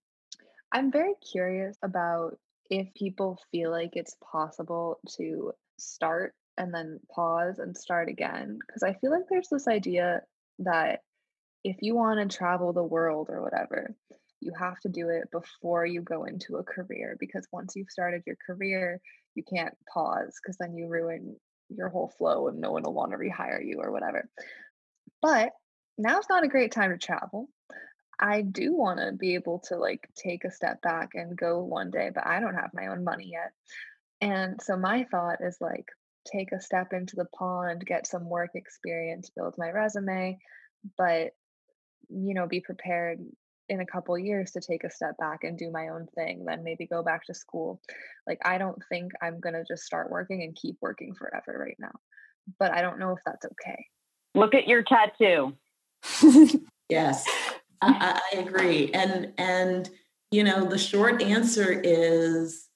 I'm 0.72 0.90
very 0.90 1.14
curious 1.32 1.76
about 1.84 2.36
if 2.68 2.92
people 2.94 3.38
feel 3.52 3.70
like 3.70 3.90
it's 3.92 4.16
possible 4.20 4.98
to 5.18 5.52
start 5.78 6.34
and 6.56 6.74
then 6.74 6.98
pause 7.14 7.60
and 7.60 7.76
start 7.76 8.08
again. 8.08 8.58
Because 8.66 8.82
I 8.82 8.94
feel 8.94 9.12
like 9.12 9.28
there's 9.30 9.50
this 9.50 9.68
idea 9.68 10.22
that 10.58 11.02
if 11.62 11.76
you 11.80 11.94
want 11.94 12.18
to 12.18 12.36
travel 12.36 12.72
the 12.72 12.82
world 12.82 13.28
or 13.30 13.40
whatever, 13.40 13.94
you 14.40 14.52
have 14.58 14.80
to 14.80 14.88
do 14.88 15.10
it 15.10 15.30
before 15.30 15.86
you 15.86 16.02
go 16.02 16.24
into 16.24 16.56
a 16.56 16.64
career. 16.64 17.16
Because 17.20 17.46
once 17.52 17.76
you've 17.76 17.90
started 17.90 18.24
your 18.26 18.36
career, 18.44 19.00
you 19.36 19.44
can't 19.44 19.74
pause 19.94 20.34
because 20.42 20.56
then 20.58 20.76
you 20.76 20.88
ruin 20.88 21.36
your 21.68 21.88
whole 21.88 22.12
flow 22.18 22.48
and 22.48 22.60
no 22.60 22.72
one 22.72 22.82
will 22.82 22.94
want 22.94 23.12
to 23.12 23.18
rehire 23.18 23.64
you 23.64 23.80
or 23.80 23.90
whatever. 23.90 24.28
But 25.20 25.52
now's 25.96 26.28
not 26.28 26.44
a 26.44 26.48
great 26.48 26.72
time 26.72 26.90
to 26.90 26.98
travel. 26.98 27.48
I 28.18 28.42
do 28.42 28.74
want 28.74 28.98
to 28.98 29.12
be 29.12 29.34
able 29.34 29.60
to 29.68 29.76
like 29.76 30.08
take 30.16 30.44
a 30.44 30.50
step 30.50 30.82
back 30.82 31.10
and 31.14 31.36
go 31.36 31.60
one 31.60 31.90
day, 31.90 32.10
but 32.12 32.26
I 32.26 32.40
don't 32.40 32.56
have 32.56 32.70
my 32.74 32.88
own 32.88 33.04
money 33.04 33.30
yet. 33.32 33.52
And 34.20 34.60
so 34.60 34.76
my 34.76 35.04
thought 35.04 35.38
is 35.40 35.58
like 35.60 35.86
take 36.30 36.52
a 36.52 36.60
step 36.60 36.92
into 36.92 37.16
the 37.16 37.26
pond, 37.26 37.86
get 37.86 38.06
some 38.06 38.28
work 38.28 38.50
experience, 38.54 39.30
build 39.30 39.54
my 39.56 39.70
resume, 39.70 40.38
but 40.96 41.32
you 42.08 42.34
know, 42.34 42.46
be 42.46 42.60
prepared 42.60 43.20
in 43.68 43.80
a 43.80 43.86
couple 43.86 44.18
years 44.18 44.50
to 44.52 44.60
take 44.60 44.84
a 44.84 44.90
step 44.90 45.16
back 45.18 45.44
and 45.44 45.58
do 45.58 45.70
my 45.70 45.88
own 45.88 46.06
thing, 46.14 46.44
then 46.44 46.64
maybe 46.64 46.86
go 46.86 47.02
back 47.02 47.24
to 47.26 47.34
school. 47.34 47.80
Like 48.26 48.38
I 48.44 48.58
don't 48.58 48.82
think 48.88 49.12
I'm 49.22 49.40
going 49.40 49.54
to 49.54 49.64
just 49.64 49.84
start 49.84 50.10
working 50.10 50.42
and 50.42 50.54
keep 50.54 50.76
working 50.80 51.14
forever 51.14 51.58
right 51.58 51.76
now. 51.78 51.92
But 52.58 52.72
I 52.72 52.80
don't 52.80 52.98
know 52.98 53.12
if 53.12 53.18
that's 53.26 53.44
okay. 53.44 53.86
Look 54.34 54.54
at 54.54 54.68
your 54.68 54.82
tattoo. 54.82 55.54
yes. 56.88 57.24
I, 57.82 58.20
I 58.32 58.38
agree. 58.38 58.90
And 58.92 59.32
and 59.38 59.88
you 60.30 60.44
know, 60.44 60.64
the 60.66 60.78
short 60.78 61.22
answer 61.22 61.80
is 61.82 62.68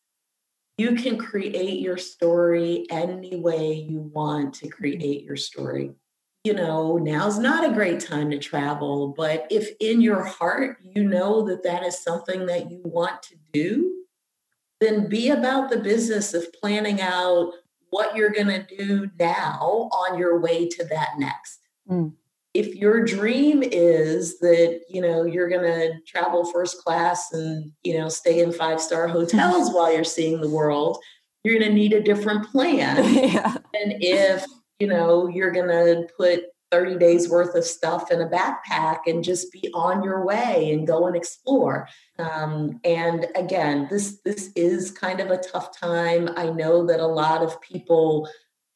you 0.79 0.95
can 0.95 1.19
create 1.19 1.81
your 1.81 1.99
story 1.99 2.87
any 2.91 3.37
way 3.37 3.75
you 3.75 4.01
want 4.01 4.55
to 4.55 4.67
mm-hmm. 4.67 4.77
create 4.77 5.25
your 5.25 5.37
story. 5.37 5.93
You 6.45 6.55
know, 6.55 6.97
now's 6.97 7.39
not 7.39 7.65
a 7.65 7.73
great 7.73 8.01
time 8.01 8.31
to 8.31 8.39
travel, 8.39 9.15
but 9.17 9.47
if 9.51 9.71
in 9.79 10.01
your 10.01 10.25
heart 10.25 10.79
you 10.83 11.05
know 11.05 11.47
that 11.47 11.63
that 11.63 11.85
is 11.85 12.03
something 12.03 12.47
that 12.47 12.71
you 12.71 12.81
want 12.85 13.23
to 13.25 13.37
do, 13.53 14.05
then 14.81 15.09
be 15.09 15.31
about 15.31 15.71
the 15.71 15.79
business 15.79 16.35
of 16.35 16.53
planning 16.53 17.01
out 17.01 17.53
what 17.91 18.17
you're 18.17 18.33
going 18.33 18.49
to 18.49 18.67
do 18.77 19.09
now 19.21 19.89
on 19.93 20.19
your 20.19 20.41
way 20.41 20.69
to 20.69 20.85
that 20.85 21.11
next. 21.19 21.61
Mm 21.89 22.13
if 22.55 22.75
your 22.75 23.05
dream 23.05 23.63
is 23.63 24.39
that 24.41 24.81
you 24.89 25.01
know 25.01 25.25
you're 25.25 25.49
going 25.49 25.63
to 25.63 25.99
travel 26.07 26.45
first 26.45 26.83
class 26.83 27.33
and 27.33 27.73
you 27.83 27.97
know 27.97 28.09
stay 28.09 28.41
in 28.41 28.53
five 28.53 28.81
star 28.81 29.09
hotels 29.09 29.71
while 29.73 29.93
you're 29.93 30.05
seeing 30.05 30.41
the 30.41 30.51
world 30.51 30.99
you're 31.45 31.59
going 31.59 31.69
to 31.69 31.75
need 31.75 31.93
a 31.93 32.03
different 32.03 32.47
plan 32.51 32.97
yeah. 33.15 33.57
and 33.75 33.95
if 34.01 34.45
you 34.83 34.89
know 34.89 35.29
you're 35.29 35.53
going 35.53 35.69
to 35.69 36.09
put 36.17 36.43
30 36.73 36.99
days 36.99 37.29
worth 37.29 37.55
of 37.55 37.65
stuff 37.65 38.11
in 38.11 38.21
a 38.23 38.29
backpack 38.29 39.01
and 39.07 39.23
just 39.23 39.53
be 39.53 39.71
on 39.75 40.03
your 40.03 40.25
way 40.25 40.73
and 40.73 40.87
go 40.87 41.07
and 41.07 41.15
explore 41.15 41.89
um, 42.19 42.81
and 42.83 43.27
again 43.37 43.87
this 43.89 44.19
this 44.25 44.51
is 44.57 44.91
kind 44.91 45.21
of 45.21 45.31
a 45.31 45.43
tough 45.53 45.79
time 45.79 46.29
i 46.37 46.51
know 46.51 46.85
that 46.85 46.99
a 46.99 47.07
lot 47.07 47.43
of 47.43 47.61
people 47.61 48.29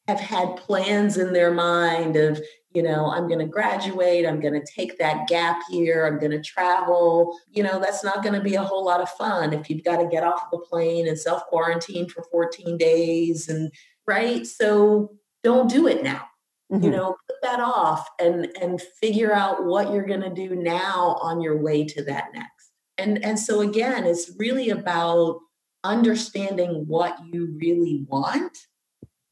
have 0.07 0.19
had 0.21 0.55
plans 0.55 1.17
in 1.17 1.33
their 1.33 1.53
mind 1.53 2.15
of 2.15 2.39
you 2.77 2.83
know, 2.83 3.09
I'm 3.09 3.27
going 3.27 3.39
to 3.39 3.47
graduate, 3.47 4.27
I'm 4.27 4.39
going 4.39 4.53
to 4.53 4.63
take 4.71 4.99
that 4.99 5.27
gap 5.27 5.59
year, 5.71 6.05
I'm 6.05 6.19
going 6.19 6.33
to 6.33 6.41
travel. 6.41 7.35
You 7.49 7.63
know, 7.63 7.79
that's 7.79 8.03
not 8.03 8.21
going 8.21 8.35
to 8.35 8.41
be 8.41 8.53
a 8.53 8.63
whole 8.63 8.85
lot 8.85 9.01
of 9.01 9.09
fun 9.09 9.51
if 9.51 9.67
you've 9.67 9.83
got 9.83 9.97
to 9.97 10.07
get 10.07 10.23
off 10.23 10.51
the 10.51 10.59
plane 10.59 11.07
and 11.07 11.17
self 11.17 11.43
quarantine 11.47 12.07
for 12.07 12.23
14 12.29 12.77
days 12.77 13.49
and 13.49 13.71
right. 14.05 14.45
So 14.45 15.17
don't 15.47 15.69
do 15.69 15.87
it 15.87 16.03
now. 16.03 16.27
Mm-hmm. 16.71 16.83
You 16.83 16.91
know, 16.91 17.15
put 17.27 17.37
that 17.43 17.61
off 17.61 18.05
and 18.19 18.49
and 18.61 18.81
figure 18.81 19.33
out 19.33 19.63
what 19.63 19.93
you're 19.93 20.05
going 20.05 20.21
to 20.21 20.29
do 20.29 20.53
now 20.53 21.17
on 21.21 21.39
your 21.39 21.57
way 21.57 21.85
to 21.85 22.03
that 22.03 22.25
next. 22.33 22.71
And 22.97 23.23
and 23.23 23.39
so 23.39 23.61
again, 23.61 24.03
it's 24.03 24.31
really 24.37 24.69
about 24.69 25.39
understanding 25.85 26.85
what 26.87 27.17
you 27.31 27.55
really 27.57 28.05
want 28.09 28.57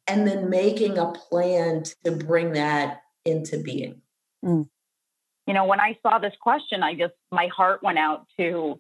and 0.08 0.26
then 0.26 0.50
making 0.50 0.98
a 0.98 1.12
plan 1.12 1.84
to 2.06 2.12
bring 2.12 2.54
that 2.54 3.02
into 3.26 3.58
being. 3.58 4.02
Mm. 4.44 4.70
You 5.48 5.54
know, 5.54 5.66
when 5.66 5.80
I 5.80 5.98
saw 6.02 6.20
this 6.20 6.34
question, 6.40 6.82
I 6.84 6.96
just, 6.96 7.14
my 7.32 7.48
heart 7.48 7.84
went 7.84 7.98
out 7.98 8.26
to, 8.38 8.80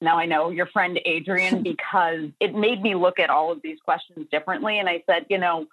now 0.00 0.18
I 0.18 0.26
know 0.26 0.50
your 0.50 0.66
friend 0.66 0.98
Adrian, 1.04 1.62
because 1.72 2.30
it 2.40 2.54
made 2.54 2.82
me 2.82 2.94
look 2.94 3.18
at 3.18 3.30
all 3.30 3.52
of 3.52 3.60
these 3.62 3.78
questions 3.84 4.26
differently. 4.30 4.78
And 4.78 4.88
I 4.88 5.02
said, 5.08 5.26
you 5.28 5.38
know, 5.38 5.66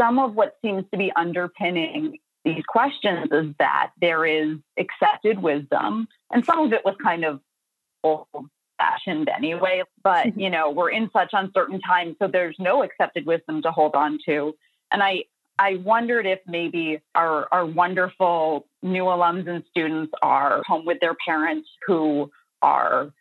some 0.00 0.18
of 0.18 0.34
what 0.34 0.56
seems 0.62 0.84
to 0.92 0.98
be 0.98 1.12
underpinning 1.16 2.18
these 2.44 2.62
questions 2.66 3.28
is 3.32 3.54
that 3.58 3.90
there 4.00 4.24
is 4.24 4.56
accepted 4.78 5.40
wisdom, 5.40 6.08
and 6.32 6.44
some 6.44 6.60
of 6.60 6.72
it 6.72 6.84
was 6.84 6.94
kind 7.02 7.24
of 7.24 7.40
old 8.04 8.26
fashioned 8.78 9.28
anyway. 9.28 9.82
But 10.02 10.26
mm-hmm. 10.28 10.40
you 10.40 10.50
know, 10.50 10.70
we're 10.70 10.90
in 10.90 11.10
such 11.12 11.30
uncertain 11.32 11.80
times, 11.80 12.16
so 12.20 12.28
there's 12.28 12.56
no 12.58 12.82
accepted 12.82 13.26
wisdom 13.26 13.62
to 13.62 13.72
hold 13.72 13.94
on 13.94 14.18
to. 14.26 14.54
And 14.90 15.02
I 15.02 15.24
I 15.58 15.76
wondered 15.76 16.26
if 16.26 16.38
maybe 16.46 17.00
our, 17.14 17.48
our 17.50 17.66
wonderful 17.66 18.66
new 18.82 19.04
alums 19.04 19.48
and 19.48 19.64
students 19.68 20.12
are 20.22 20.62
home 20.64 20.84
with 20.84 21.00
their 21.00 21.16
parents 21.26 21.68
who 21.86 22.30
are 22.62 23.12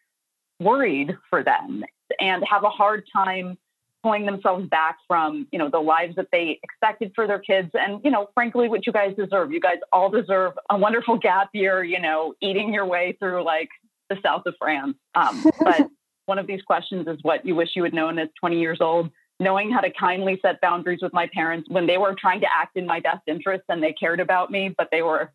worried 0.60 1.18
for 1.30 1.44
them 1.44 1.84
and 2.20 2.44
have 2.48 2.64
a 2.64 2.70
hard 2.70 3.06
time 3.12 3.58
pulling 4.04 4.26
themselves 4.26 4.68
back 4.68 4.98
from 5.08 5.48
you 5.52 5.60
know 5.60 5.70
the 5.70 5.80
lives 5.80 6.16
that 6.16 6.28
they 6.32 6.60
expected 6.64 7.12
for 7.16 7.28
their 7.28 7.40
kids 7.40 7.70
and 7.74 8.00
you 8.04 8.12
know 8.12 8.30
frankly 8.34 8.70
what 8.70 8.86
you 8.86 8.94
guys 8.94 9.16
deserve 9.16 9.52
you 9.52 9.60
guys 9.60 9.78
all 9.92 10.10
deserve 10.10 10.54
a 10.70 10.78
wonderful 10.78 11.18
gap 11.28 11.50
year 11.54 11.84
you 11.84 12.00
know 12.00 12.34
eating 12.42 12.74
your 12.74 12.86
way 12.86 13.16
through 13.20 13.44
like 13.44 13.70
the 14.10 14.18
south 14.24 14.44
of 14.46 14.54
france 14.60 14.96
um, 15.16 15.44
but 15.60 15.88
one 16.28 16.38
of 16.38 16.48
these 16.48 16.62
questions 16.62 17.08
is 17.08 17.18
what 17.24 17.46
you 17.46 17.56
wish 17.56 17.70
you 17.76 17.84
had 17.84 17.94
known 17.94 18.20
as 18.20 18.30
20 18.40 18.60
years 18.60 18.80
old 18.82 19.10
knowing 19.40 19.72
how 19.72 19.82
to 19.82 19.92
kindly 19.92 20.40
set 20.42 20.60
boundaries 20.62 21.00
with 21.02 21.14
my 21.14 21.28
parents 21.34 21.70
when 21.70 21.86
they 21.86 21.98
were 21.98 22.16
trying 22.16 22.42
to 22.42 22.48
act 22.52 22.76
in 22.76 22.86
my 22.86 23.00
best 23.00 23.22
interest 23.28 23.64
and 23.70 23.84
they 23.84 23.94
cared 23.94 24.20
about 24.20 24.50
me, 24.52 24.74
but 24.76 24.90
they 24.92 25.02
were 25.02 25.32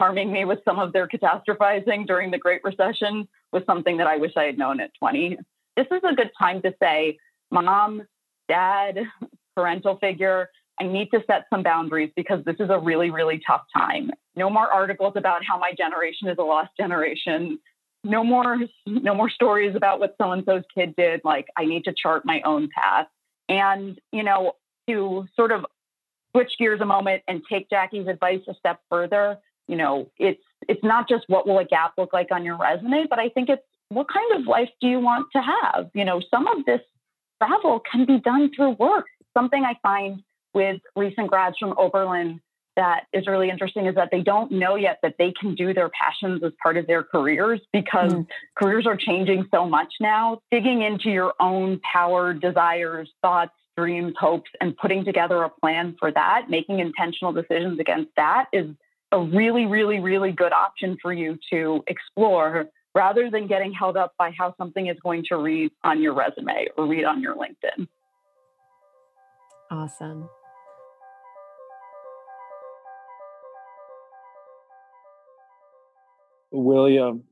harming 0.00 0.32
me 0.32 0.44
with 0.44 0.60
some 0.64 0.78
of 0.78 0.92
their 0.92 1.08
catastrophizing 1.08 2.06
during 2.06 2.30
the 2.30 2.38
Great 2.38 2.62
Recession 2.64 3.28
was 3.52 3.62
something 3.66 3.96
that 3.98 4.06
I 4.06 4.16
wish 4.16 4.32
I 4.36 4.44
had 4.44 4.58
known 4.58 4.80
at 4.80 4.92
20. 4.98 5.38
This 5.76 5.86
is 5.90 6.00
a 6.04 6.14
good 6.14 6.30
time 6.38 6.62
to 6.62 6.74
say, 6.82 7.18
Mom, 7.52 8.02
Dad, 8.48 8.98
parental 9.56 9.98
figure, 9.98 10.48
I 10.80 10.84
need 10.84 11.10
to 11.10 11.22
set 11.26 11.44
some 11.50 11.62
boundaries 11.62 12.10
because 12.16 12.44
this 12.44 12.56
is 12.58 12.70
a 12.70 12.78
really, 12.78 13.10
really 13.10 13.40
tough 13.46 13.62
time. 13.76 14.10
No 14.34 14.48
more 14.48 14.66
articles 14.66 15.12
about 15.16 15.44
how 15.44 15.58
my 15.58 15.72
generation 15.76 16.28
is 16.28 16.38
a 16.38 16.42
lost 16.42 16.70
generation. 16.76 17.58
No 18.02 18.24
more, 18.24 18.58
no 18.86 19.14
more 19.14 19.30
stories 19.30 19.76
about 19.76 20.00
what 20.00 20.14
so 20.20 20.32
and 20.32 20.44
so's 20.44 20.64
kid 20.74 20.96
did. 20.96 21.20
Like 21.24 21.46
I 21.56 21.66
need 21.66 21.84
to 21.84 21.92
chart 21.92 22.24
my 22.24 22.40
own 22.42 22.68
path. 22.74 23.06
And, 23.48 24.00
you 24.12 24.22
know, 24.22 24.54
to 24.88 25.28
sort 25.36 25.52
of 25.52 25.66
switch 26.34 26.56
gears 26.58 26.80
a 26.80 26.86
moment 26.86 27.22
and 27.28 27.42
take 27.48 27.68
Jackie's 27.68 28.08
advice 28.08 28.40
a 28.48 28.54
step 28.54 28.80
further, 28.88 29.38
you 29.68 29.76
know, 29.76 30.10
it's 30.18 30.42
it's 30.68 30.82
not 30.82 31.08
just 31.08 31.24
what 31.28 31.46
will 31.46 31.58
a 31.58 31.64
gap 31.64 31.92
look 31.98 32.12
like 32.12 32.28
on 32.30 32.44
your 32.44 32.56
resume, 32.56 33.06
but 33.08 33.18
I 33.18 33.28
think 33.28 33.48
it's 33.48 33.62
what 33.88 34.08
kind 34.08 34.40
of 34.40 34.46
life 34.46 34.70
do 34.80 34.88
you 34.88 35.00
want 35.00 35.26
to 35.32 35.42
have? 35.42 35.90
You 35.94 36.04
know, 36.04 36.20
some 36.30 36.46
of 36.46 36.64
this 36.64 36.80
travel 37.42 37.80
can 37.80 38.04
be 38.04 38.18
done 38.18 38.50
through 38.54 38.72
work. 38.72 39.06
Something 39.36 39.64
I 39.64 39.74
find 39.82 40.22
with 40.54 40.80
recent 40.96 41.28
grads 41.28 41.56
from 41.58 41.74
Oberlin 41.78 42.40
that 42.76 43.04
is 43.12 43.26
really 43.26 43.50
interesting 43.50 43.86
is 43.86 43.94
that 43.96 44.08
they 44.10 44.22
don't 44.22 44.50
know 44.50 44.76
yet 44.76 44.98
that 45.02 45.16
they 45.18 45.32
can 45.32 45.54
do 45.54 45.74
their 45.74 45.90
passions 45.90 46.42
as 46.42 46.52
part 46.62 46.76
of 46.76 46.86
their 46.86 47.02
careers 47.02 47.60
because 47.72 48.12
mm. 48.12 48.26
careers 48.56 48.86
are 48.86 48.96
changing 48.96 49.46
so 49.50 49.68
much 49.68 49.92
now. 50.00 50.40
Digging 50.50 50.80
into 50.82 51.10
your 51.10 51.34
own 51.38 51.80
power, 51.80 52.32
desires, 52.32 53.10
thoughts, 53.20 53.52
dreams, 53.76 54.14
hopes, 54.18 54.50
and 54.60 54.76
putting 54.76 55.04
together 55.04 55.42
a 55.42 55.50
plan 55.50 55.96
for 55.98 56.10
that, 56.12 56.46
making 56.48 56.80
intentional 56.80 57.32
decisions 57.32 57.78
against 57.78 58.10
that 58.16 58.46
is 58.52 58.74
a 59.10 59.20
really, 59.20 59.66
really, 59.66 60.00
really 60.00 60.32
good 60.32 60.52
option 60.52 60.96
for 61.02 61.12
you 61.12 61.38
to 61.50 61.84
explore 61.86 62.68
rather 62.94 63.30
than 63.30 63.46
getting 63.46 63.72
held 63.72 63.96
up 63.96 64.14
by 64.18 64.30
how 64.36 64.54
something 64.56 64.86
is 64.86 64.98
going 65.00 65.24
to 65.28 65.36
read 65.36 65.70
on 65.82 66.02
your 66.02 66.14
resume 66.14 66.68
or 66.76 66.86
read 66.86 67.04
on 67.04 67.20
your 67.20 67.34
LinkedIn. 67.34 67.88
Awesome. 69.70 70.28
William. 76.50 77.24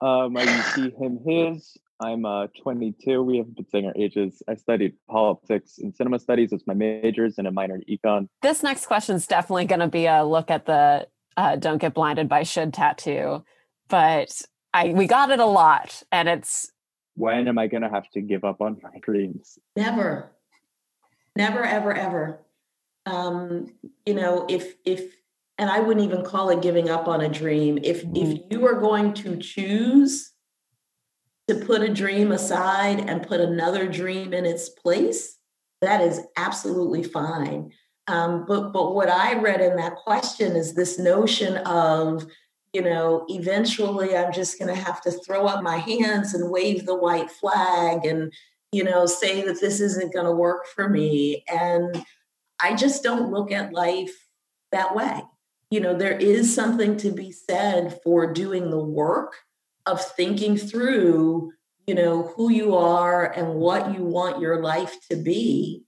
Um, 0.00 0.36
I 0.36 0.44
see 0.74 0.90
him, 0.90 1.20
his. 1.24 1.78
I'm 2.00 2.26
uh, 2.26 2.48
22. 2.62 3.22
We 3.22 3.38
haven't 3.38 3.56
been 3.56 3.68
saying 3.70 3.86
our 3.86 3.94
ages. 3.96 4.42
I 4.48 4.56
studied 4.56 4.94
politics 5.08 5.78
and 5.78 5.94
cinema 5.94 6.18
studies 6.18 6.52
as 6.52 6.66
my 6.66 6.74
majors 6.74 7.38
and 7.38 7.46
a 7.46 7.52
minor 7.52 7.76
in 7.76 7.82
econ. 7.82 8.28
This 8.42 8.62
next 8.62 8.86
question 8.86 9.14
is 9.14 9.26
definitely 9.26 9.66
going 9.66 9.80
to 9.80 9.88
be 9.88 10.06
a 10.06 10.24
look 10.24 10.50
at 10.50 10.66
the 10.66 11.06
uh, 11.36 11.56
"Don't 11.56 11.78
Get 11.78 11.94
Blinded 11.94 12.28
by 12.28 12.42
Should" 12.42 12.74
tattoo, 12.74 13.44
but 13.88 14.42
I 14.74 14.88
we 14.88 15.06
got 15.06 15.30
it 15.30 15.40
a 15.40 15.46
lot, 15.46 16.02
and 16.12 16.28
it's. 16.28 16.70
When 17.16 17.46
am 17.46 17.58
I 17.58 17.68
going 17.68 17.84
to 17.84 17.88
have 17.88 18.10
to 18.10 18.20
give 18.20 18.42
up 18.42 18.60
on 18.60 18.80
my 18.82 18.98
dreams? 19.00 19.56
Never, 19.76 20.32
never, 21.36 21.62
ever, 21.62 21.94
ever. 21.94 22.40
Um, 23.06 23.72
you 24.04 24.14
know, 24.14 24.46
if 24.48 24.74
if 24.84 25.14
and 25.56 25.70
I 25.70 25.80
wouldn't 25.80 26.04
even 26.04 26.24
call 26.24 26.50
it 26.50 26.60
giving 26.60 26.90
up 26.90 27.06
on 27.06 27.20
a 27.20 27.28
dream. 27.28 27.78
If 27.82 28.04
mm-hmm. 28.04 28.16
if 28.16 28.40
you 28.50 28.66
are 28.66 28.80
going 28.80 29.14
to 29.14 29.36
choose 29.36 30.32
to 31.46 31.54
put 31.54 31.82
a 31.82 31.92
dream 31.92 32.32
aside 32.32 33.08
and 33.08 33.26
put 33.26 33.40
another 33.40 33.86
dream 33.86 34.32
in 34.32 34.44
its 34.44 34.68
place, 34.68 35.38
that 35.82 36.00
is 36.00 36.20
absolutely 36.36 37.04
fine. 37.04 37.70
Um, 38.08 38.44
but 38.46 38.72
but 38.72 38.94
what 38.94 39.08
I 39.08 39.38
read 39.38 39.60
in 39.60 39.76
that 39.76 39.96
question 39.96 40.56
is 40.56 40.74
this 40.74 40.98
notion 40.98 41.58
of 41.58 42.26
you 42.74 42.82
know, 42.82 43.24
eventually 43.28 44.16
I'm 44.16 44.32
just 44.32 44.58
going 44.58 44.74
to 44.74 44.82
have 44.82 45.00
to 45.02 45.12
throw 45.12 45.46
up 45.46 45.62
my 45.62 45.76
hands 45.76 46.34
and 46.34 46.50
wave 46.50 46.84
the 46.84 46.96
white 46.96 47.30
flag 47.30 48.04
and, 48.04 48.32
you 48.72 48.82
know, 48.82 49.06
say 49.06 49.42
that 49.42 49.60
this 49.60 49.80
isn't 49.80 50.12
going 50.12 50.26
to 50.26 50.32
work 50.32 50.66
for 50.66 50.88
me. 50.88 51.44
And 51.48 52.04
I 52.60 52.74
just 52.74 53.04
don't 53.04 53.30
look 53.30 53.52
at 53.52 53.72
life 53.72 54.12
that 54.72 54.94
way. 54.94 55.22
You 55.70 55.80
know, 55.80 55.96
there 55.96 56.18
is 56.18 56.52
something 56.52 56.96
to 56.98 57.12
be 57.12 57.30
said 57.30 58.00
for 58.02 58.32
doing 58.32 58.70
the 58.70 58.84
work 58.84 59.36
of 59.86 60.04
thinking 60.04 60.56
through, 60.56 61.52
you 61.86 61.94
know, 61.94 62.32
who 62.36 62.50
you 62.50 62.74
are 62.74 63.24
and 63.24 63.54
what 63.54 63.94
you 63.94 64.04
want 64.04 64.40
your 64.40 64.60
life 64.60 64.96
to 65.10 65.16
be 65.16 65.84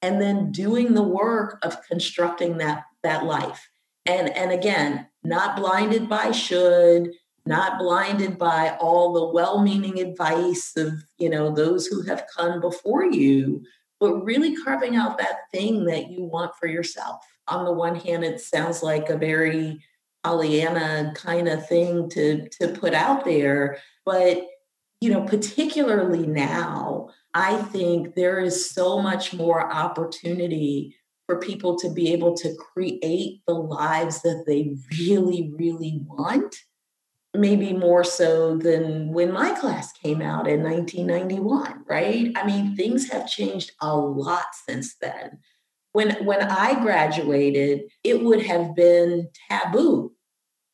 and 0.00 0.20
then 0.20 0.50
doing 0.50 0.94
the 0.94 1.02
work 1.02 1.58
of 1.62 1.82
constructing 1.86 2.58
that 2.58 2.84
that 3.02 3.24
life 3.24 3.68
and 4.06 4.28
and 4.30 4.50
again 4.50 5.06
not 5.22 5.56
blinded 5.56 6.08
by 6.08 6.30
should 6.30 7.10
not 7.46 7.78
blinded 7.78 8.38
by 8.38 8.76
all 8.80 9.12
the 9.12 9.32
well-meaning 9.34 9.98
advice 9.98 10.76
of 10.76 10.92
you 11.18 11.28
know 11.28 11.50
those 11.50 11.86
who 11.86 12.02
have 12.02 12.26
come 12.36 12.60
before 12.60 13.04
you 13.04 13.62
but 13.98 14.24
really 14.24 14.56
carving 14.56 14.96
out 14.96 15.18
that 15.18 15.40
thing 15.52 15.84
that 15.84 16.10
you 16.10 16.24
want 16.24 16.52
for 16.58 16.66
yourself. 16.66 17.22
On 17.48 17.66
the 17.66 17.72
one 17.72 17.96
hand 17.96 18.24
it 18.24 18.40
sounds 18.40 18.82
like 18.82 19.10
a 19.10 19.18
very 19.18 19.82
pollyanna 20.22 21.12
kind 21.14 21.48
of 21.48 21.66
thing 21.66 22.08
to 22.10 22.48
to 22.48 22.68
put 22.68 22.94
out 22.94 23.24
there 23.24 23.78
but 24.04 24.46
you 25.00 25.10
know 25.10 25.22
particularly 25.22 26.26
now 26.26 27.08
i 27.32 27.56
think 27.62 28.14
there 28.14 28.38
is 28.38 28.70
so 28.70 29.00
much 29.00 29.32
more 29.32 29.72
opportunity 29.72 30.94
for 31.30 31.38
people 31.38 31.78
to 31.78 31.88
be 31.88 32.12
able 32.12 32.34
to 32.34 32.56
create 32.56 33.40
the 33.46 33.54
lives 33.54 34.20
that 34.22 34.42
they 34.48 34.74
really, 34.98 35.52
really 35.56 36.00
want. 36.04 36.56
Maybe 37.32 37.72
more 37.72 38.02
so 38.02 38.56
than 38.56 39.12
when 39.12 39.30
my 39.30 39.54
class 39.54 39.92
came 39.92 40.20
out 40.20 40.48
in 40.48 40.64
1991, 40.64 41.84
right? 41.88 42.32
I 42.34 42.44
mean, 42.44 42.74
things 42.74 43.08
have 43.10 43.30
changed 43.30 43.70
a 43.80 43.96
lot 43.96 44.46
since 44.66 44.96
then. 44.96 45.38
When, 45.92 46.24
when 46.24 46.42
I 46.42 46.82
graduated, 46.82 47.82
it 48.02 48.24
would 48.24 48.42
have 48.42 48.74
been 48.74 49.28
taboo 49.48 50.10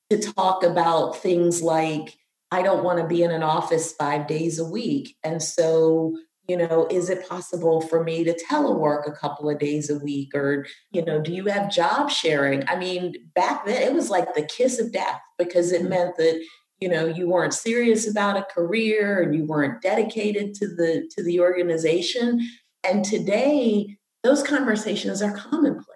to 0.08 0.18
talk 0.18 0.62
about 0.62 1.18
things 1.18 1.60
like, 1.60 2.16
I 2.50 2.62
don't 2.62 2.82
want 2.82 3.00
to 3.00 3.06
be 3.06 3.22
in 3.22 3.30
an 3.30 3.42
office 3.42 3.92
five 3.92 4.26
days 4.26 4.58
a 4.58 4.64
week. 4.64 5.16
And 5.22 5.42
so 5.42 6.16
you 6.49 6.57
know 6.57 6.87
is 6.91 7.11
it 7.11 7.29
possible 7.29 7.81
for 7.81 8.03
me 8.05 8.25
to 8.25 8.38
telework 8.50 9.09
a 9.09 9.12
couple 9.12 9.50
of 9.50 9.59
days 9.59 9.91
a 9.91 9.99
week? 9.99 10.35
Or 10.35 10.67
you 10.91 11.05
know 11.05 11.21
do 11.21 11.33
you 11.33 11.47
have 11.47 11.71
job 11.71 12.11
sharing? 12.11 12.69
I 12.69 12.76
mean 12.76 13.15
back 13.35 13.67
then 13.67 13.83
it 13.83 13.95
was 13.95 14.11
like 14.11 14.35
the 14.35 14.47
kiss 14.47 14.79
of 14.79 14.93
death 14.93 15.21
because 15.38 15.73
it 15.73 15.81
mm-hmm. 15.81 15.91
meant 15.91 16.17
that 16.17 16.43
you 16.81 16.88
know 16.88 17.07
you 17.07 17.29
weren't 17.29 17.55
serious 17.55 18.09
about 18.09 18.37
a 18.37 18.47
career 18.55 19.23
and 19.23 19.35
you 19.35 19.45
weren't 19.45 19.83
dedicated 19.83 20.55
to 20.55 20.69
the 20.69 21.11
to 21.17 21.23
the 21.23 21.41
organization. 21.41 22.41
And 22.85 23.05
today 23.05 23.97
those 24.23 24.43
conversations 24.43 25.23
are 25.23 25.37
commonplace. 25.37 25.93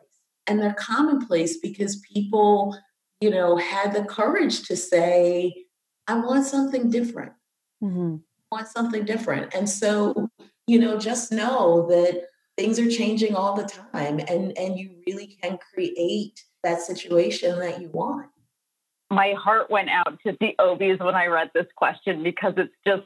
And 0.47 0.61
they're 0.61 0.75
commonplace 0.75 1.59
because 1.59 2.02
people 2.12 2.76
you 3.21 3.30
know 3.30 3.57
had 3.57 3.92
the 3.92 4.04
courage 4.04 4.62
to 4.69 4.76
say 4.76 5.52
i 6.11 6.14
want 6.14 6.45
something 6.45 6.90
different. 6.90 7.33
Mm-hmm. 7.83 8.16
Want 8.50 8.66
something 8.66 9.04
different. 9.04 9.54
And 9.54 9.69
so, 9.69 10.28
you 10.70 10.78
know, 10.78 10.96
just 10.96 11.32
know 11.32 11.88
that 11.88 12.28
things 12.56 12.78
are 12.78 12.88
changing 12.88 13.34
all 13.34 13.56
the 13.56 13.68
time 13.92 14.20
and 14.28 14.56
and 14.56 14.78
you 14.78 14.90
really 15.04 15.36
can 15.42 15.58
create 15.74 16.44
that 16.62 16.80
situation 16.80 17.58
that 17.58 17.80
you 17.80 17.88
want. 17.88 18.28
My 19.10 19.32
heart 19.32 19.68
went 19.68 19.88
out 19.90 20.20
to 20.24 20.36
the 20.38 20.54
Obies 20.60 21.04
when 21.04 21.16
I 21.16 21.26
read 21.26 21.50
this 21.54 21.66
question 21.74 22.22
because 22.22 22.54
it's 22.56 22.74
just 22.86 23.02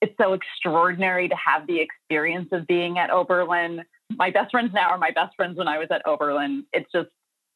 it's 0.00 0.14
so 0.16 0.32
extraordinary 0.32 1.28
to 1.28 1.34
have 1.34 1.66
the 1.66 1.80
experience 1.80 2.50
of 2.52 2.68
being 2.68 3.00
at 3.00 3.10
Oberlin. 3.10 3.82
My 4.10 4.30
best 4.30 4.52
friends 4.52 4.72
now 4.72 4.90
are 4.90 4.98
my 4.98 5.10
best 5.10 5.34
friends 5.34 5.58
when 5.58 5.66
I 5.66 5.78
was 5.78 5.88
at 5.90 6.06
Oberlin. 6.06 6.66
It's 6.72 6.90
just 6.92 7.08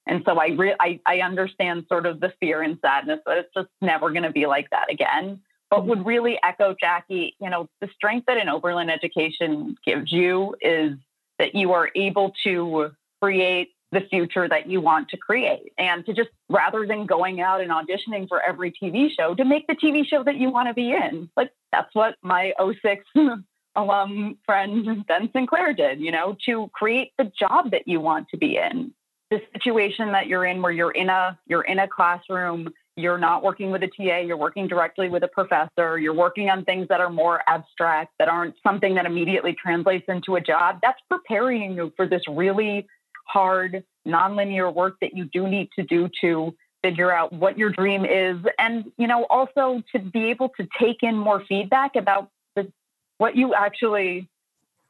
and 0.08 0.24
so 0.26 0.40
I 0.40 0.48
re- 0.48 0.76
I, 0.80 0.98
I 1.06 1.20
understand 1.20 1.84
sort 1.88 2.06
of 2.06 2.18
the 2.18 2.32
fear 2.40 2.62
and 2.62 2.78
sadness 2.84 3.20
that 3.26 3.38
it's 3.38 3.54
just 3.54 3.68
never 3.80 4.10
going 4.10 4.24
to 4.24 4.32
be 4.32 4.46
like 4.46 4.70
that 4.70 4.90
again 4.90 5.40
but 5.72 5.86
would 5.86 6.00
mm-hmm. 6.00 6.08
really 6.08 6.38
echo 6.44 6.76
Jackie, 6.78 7.34
you 7.40 7.48
know, 7.48 7.66
the 7.80 7.88
strength 7.94 8.26
that 8.26 8.36
an 8.36 8.50
Oberlin 8.50 8.90
education 8.90 9.74
gives 9.86 10.12
you 10.12 10.54
is 10.60 10.98
that 11.38 11.54
you 11.54 11.72
are 11.72 11.90
able 11.96 12.34
to 12.44 12.90
create 13.22 13.70
the 13.90 14.02
future 14.02 14.46
that 14.46 14.68
you 14.68 14.82
want 14.82 15.08
to 15.08 15.16
create 15.16 15.72
and 15.78 16.04
to 16.04 16.12
just 16.12 16.28
rather 16.50 16.86
than 16.86 17.06
going 17.06 17.40
out 17.40 17.62
and 17.62 17.70
auditioning 17.70 18.28
for 18.28 18.38
every 18.42 18.70
TV 18.70 19.10
show 19.10 19.34
to 19.34 19.46
make 19.46 19.66
the 19.66 19.74
TV 19.74 20.06
show 20.06 20.22
that 20.22 20.36
you 20.36 20.50
want 20.50 20.68
to 20.68 20.74
be 20.74 20.92
in. 20.92 21.30
Like 21.38 21.50
that's 21.72 21.94
what 21.94 22.16
my 22.22 22.52
06 22.60 23.06
alum 23.74 24.36
friend 24.44 25.06
Ben 25.06 25.30
Sinclair 25.32 25.72
did, 25.72 26.00
you 26.00 26.12
know, 26.12 26.36
to 26.44 26.70
create 26.74 27.12
the 27.16 27.32
job 27.38 27.70
that 27.70 27.88
you 27.88 27.98
want 27.98 28.28
to 28.28 28.36
be 28.36 28.58
in. 28.58 28.92
The 29.30 29.40
situation 29.54 30.12
that 30.12 30.26
you're 30.26 30.44
in 30.44 30.60
where 30.60 30.72
you're 30.72 30.90
in 30.90 31.08
a 31.08 31.38
you're 31.46 31.62
in 31.62 31.78
a 31.78 31.88
classroom 31.88 32.74
you're 32.96 33.18
not 33.18 33.42
working 33.42 33.70
with 33.70 33.82
a 33.82 33.88
TA, 33.88 34.18
you're 34.18 34.36
working 34.36 34.68
directly 34.68 35.08
with 35.08 35.22
a 35.22 35.28
professor, 35.28 35.98
you're 35.98 36.14
working 36.14 36.50
on 36.50 36.64
things 36.64 36.88
that 36.88 37.00
are 37.00 37.10
more 37.10 37.42
abstract, 37.46 38.12
that 38.18 38.28
aren't 38.28 38.54
something 38.62 38.94
that 38.96 39.06
immediately 39.06 39.54
translates 39.54 40.04
into 40.08 40.36
a 40.36 40.40
job. 40.40 40.80
That's 40.82 41.00
preparing 41.10 41.74
you 41.74 41.92
for 41.96 42.06
this 42.06 42.22
really 42.28 42.86
hard, 43.26 43.84
nonlinear 44.06 44.72
work 44.72 44.96
that 45.00 45.16
you 45.16 45.24
do 45.24 45.48
need 45.48 45.70
to 45.76 45.84
do 45.84 46.10
to 46.20 46.54
figure 46.82 47.10
out 47.10 47.32
what 47.32 47.56
your 47.56 47.70
dream 47.70 48.04
is. 48.04 48.36
And, 48.58 48.92
you 48.98 49.06
know, 49.06 49.24
also 49.24 49.82
to 49.92 49.98
be 49.98 50.26
able 50.26 50.50
to 50.60 50.68
take 50.78 51.02
in 51.02 51.16
more 51.16 51.42
feedback 51.48 51.96
about 51.96 52.28
the, 52.56 52.70
what 53.18 53.36
you 53.36 53.54
actually 53.54 54.28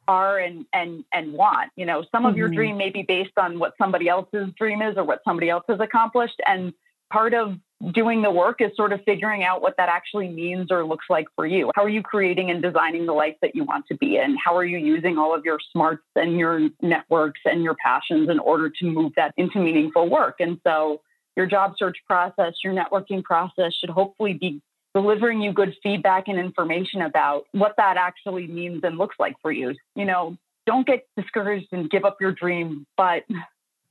are 0.09 0.39
and 0.39 0.67
and 0.73 1.05
and 1.13 1.33
want 1.33 1.71
you 1.77 1.87
know 1.87 2.05
some 2.11 2.27
of 2.27 2.33
mm-hmm. 2.33 2.39
your 2.39 2.49
dream 2.49 2.77
may 2.77 2.91
be 2.91 3.03
based 3.03 3.39
on 3.39 3.61
what 3.61 3.73
somebody 3.79 4.09
else's 4.09 4.49
dream 4.59 4.83
is 4.83 4.97
or 4.97 5.05
what 5.05 5.21
somebody 5.25 5.49
else 5.49 5.63
has 5.69 5.79
accomplished 5.79 6.41
and 6.45 6.75
part 7.13 7.35
of 7.35 7.57
doing 7.91 8.23
the 8.23 8.31
work 8.31 8.61
is 8.61 8.71
sort 8.77 8.93
of 8.93 9.03
figuring 9.05 9.43
out 9.43 9.61
what 9.61 9.77
that 9.77 9.89
actually 9.89 10.29
means 10.29 10.71
or 10.71 10.85
looks 10.85 11.07
like 11.11 11.27
for 11.35 11.47
you. 11.47 11.71
How 11.75 11.83
are 11.83 11.89
you 11.89 12.03
creating 12.03 12.51
and 12.51 12.63
designing 12.63 13.07
the 13.07 13.13
life 13.13 13.37
that 13.43 13.57
you 13.57 13.65
want 13.65 13.87
to 13.89 13.97
be 13.97 14.19
in? 14.19 14.37
How 14.37 14.57
are 14.57 14.65
you 14.65 14.79
using 14.79 15.19
all 15.19 15.35
of 15.35 15.45
your 15.45 15.59
smarts 15.73 16.05
and 16.15 16.39
your 16.39 16.69
networks 16.81 17.41
and 17.45 17.63
your 17.63 17.75
passions 17.75 18.29
in 18.29 18.39
order 18.39 18.71
to 18.71 18.85
move 18.87 19.13
that 19.17 19.35
into 19.37 19.59
meaningful 19.59 20.09
work? 20.09 20.37
And 20.39 20.61
so 20.65 21.01
your 21.37 21.47
job 21.47 21.75
search 21.77 21.99
process, 22.07 22.55
your 22.63 22.75
networking 22.75 23.23
process 23.23 23.75
should 23.75 23.91
hopefully 23.91 24.35
be 24.35 24.63
delivering 24.95 25.41
you 25.41 25.53
good 25.53 25.75
feedback 25.83 26.29
and 26.29 26.39
information 26.39 27.03
about 27.03 27.45
what 27.53 27.75
that 27.79 27.97
actually 27.97 28.47
means 28.47 28.83
and 28.85 28.99
looks 28.99 29.17
like 29.19 29.35
for 29.41 29.51
you. 29.51 29.75
You 29.97 30.05
know, 30.05 30.37
don't 30.67 30.87
get 30.87 31.07
discouraged 31.17 31.69
and 31.73 31.91
give 31.91 32.05
up 32.05 32.21
your 32.21 32.33
dream, 32.33 32.87
but 32.97 33.25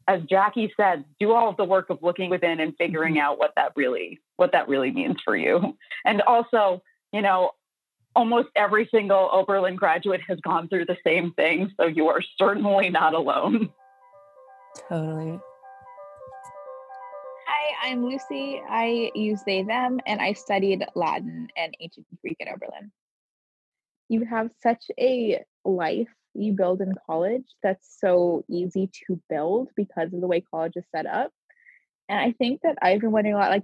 as 0.08 0.22
Jackie 0.24 0.74
said, 0.76 1.06
do 1.20 1.34
all 1.34 1.50
of 1.50 1.58
the 1.58 1.64
work 1.64 1.90
of 1.90 2.02
looking 2.02 2.30
within 2.30 2.60
and 2.60 2.76
figuring 2.78 3.16
mm-hmm. 3.16 3.24
out 3.24 3.40
what 3.40 3.54
that 3.56 3.74
really 3.76 4.20
what 4.38 4.52
that 4.54 4.68
really 4.68 4.92
means 4.92 5.18
for 5.24 5.36
you. 5.36 5.78
And 6.06 6.22
also, 6.22 6.82
you 7.14 7.22
know, 7.22 7.52
almost 8.16 8.50
every 8.56 8.88
single 8.92 9.30
Oberlin 9.32 9.76
graduate 9.76 10.22
has 10.28 10.40
gone 10.42 10.68
through 10.68 10.86
the 10.86 10.98
same 11.06 11.32
thing, 11.34 11.72
so 11.80 11.86
you 11.86 12.08
are 12.08 12.22
certainly 12.38 12.90
not 12.90 13.14
alone. 13.14 13.70
Totally. 14.90 15.40
Hi, 17.48 17.90
I'm 17.90 18.06
Lucy. 18.06 18.62
I 18.68 19.12
use 19.14 19.42
they 19.46 19.64
them 19.64 20.00
and 20.06 20.22
I 20.22 20.34
studied 20.34 20.86
Latin 20.96 21.48
and 21.56 21.76
ancient 21.80 22.08
Greek 22.22 22.38
at 22.42 22.48
Oberlin. 22.48 22.92
You 24.10 24.26
have 24.26 24.52
such 24.62 24.84
a 25.00 25.44
life 25.64 26.08
you 26.34 26.54
build 26.54 26.82
in 26.82 26.94
college 27.06 27.46
that's 27.62 27.98
so 28.00 28.44
easy 28.50 28.90
to 29.08 29.20
build 29.30 29.70
because 29.76 30.14
of 30.14 30.22
the 30.22 30.28
way 30.28 30.42
college 30.42 30.74
is 30.76 30.86
set 30.96 31.06
up. 31.06 31.32
And 32.10 32.20
I 32.20 32.32
think 32.34 32.62
that 32.64 32.78
I've 32.82 33.02
been 33.02 33.12
wondering 33.12 33.36
a 33.36 33.38
lot 33.38 33.52
like 33.52 33.64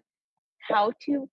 how 0.61 0.91
to 1.05 1.29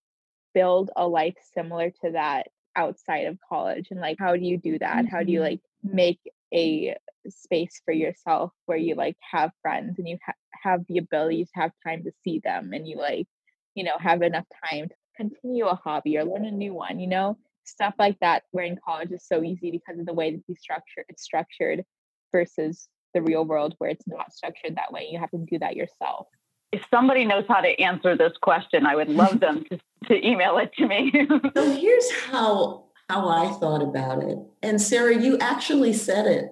build 0.55 0.91
a 0.97 1.07
life 1.07 1.35
similar 1.53 1.91
to 1.91 2.13
that 2.13 2.49
outside 2.77 3.27
of 3.27 3.39
college 3.49 3.89
and 3.91 4.01
like 4.01 4.17
how 4.19 4.37
do 4.37 4.45
you 4.45 4.59
do 4.59 4.79
that? 4.79 5.07
How 5.07 5.23
do 5.23 5.33
you 5.33 5.41
mm-hmm. 5.41 5.51
like 5.51 5.61
make 5.83 6.21
a 6.53 6.97
space 7.29 7.81
for 7.85 7.93
yourself 7.93 8.53
where 8.67 8.79
you 8.79 8.95
like 8.95 9.17
have 9.31 9.51
friends 9.63 9.99
and 9.99 10.09
you 10.09 10.19
ha- 10.25 10.33
have 10.63 10.81
the 10.89 10.99
ability 10.99 11.45
to 11.45 11.51
have 11.55 11.73
time 11.87 12.03
to 12.05 12.13
see 12.23 12.41
them 12.45 12.73
and 12.73 12.87
you 12.87 12.97
like 12.97 13.27
you 13.75 13.85
know 13.85 13.97
have 13.99 14.23
enough 14.23 14.45
time 14.69 14.89
to 14.89 14.95
continue 15.17 15.67
a 15.67 15.75
hobby 15.75 16.19
or 16.19 16.25
learn 16.25 16.45
a 16.45 16.51
new 16.51 16.75
one 16.75 17.01
you 17.01 17.07
know 17.07 17.37
stuff 17.67 17.95
like 17.99 18.19
that 18.21 18.45
where 18.51 18.65
in 18.65 18.79
college 18.85 19.11
is 19.13 19.27
so 19.27 19.43
easy 19.43 19.71
because 19.71 19.99
of 19.99 20.07
the 20.07 20.13
way 20.13 20.31
that 20.31 20.43
the 20.49 20.55
structure 20.55 21.05
it's 21.09 21.23
structured 21.23 21.85
versus 22.33 22.89
the 23.15 23.23
real 23.23 23.45
world 23.45 23.75
where 23.79 23.91
it's 23.91 24.07
not 24.07 24.33
structured 24.33 24.77
that 24.77 24.93
way 24.93 25.09
you 25.11 25.19
have 25.19 25.31
to 25.31 25.39
do 25.39 25.59
that 25.59 25.77
yourself. 25.77 26.27
If 26.73 26.85
somebody 26.91 27.25
knows 27.25 27.45
how 27.49 27.61
to 27.61 27.81
answer 27.81 28.17
this 28.17 28.33
question 28.43 28.87
i 28.87 28.97
would 28.97 29.09
love 29.09 29.41
them 29.41 29.65
to, 29.71 29.79
to 30.07 30.27
email 30.27 30.59
it 30.59 30.73
to 30.79 30.87
me. 30.87 31.13
So 31.55 31.71
here's 31.77 32.11
how 32.31 32.85
how 33.09 33.29
i 33.29 33.53
thought 33.59 33.83
about 33.83 34.23
it. 34.23 34.39
And 34.63 34.81
sarah 34.81 35.17
you 35.17 35.39
actually 35.39 35.93
said 35.93 36.27
it 36.27 36.51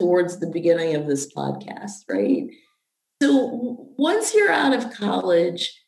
towards 0.00 0.40
the 0.40 0.46
beginning 0.46 0.94
of 0.94 1.06
this 1.06 1.32
podcast 1.32 2.04
right? 2.08 2.48
So 3.22 3.88
once 3.96 4.34
you're 4.34 4.50
out 4.50 4.72
of 4.72 4.92
college 4.92 5.78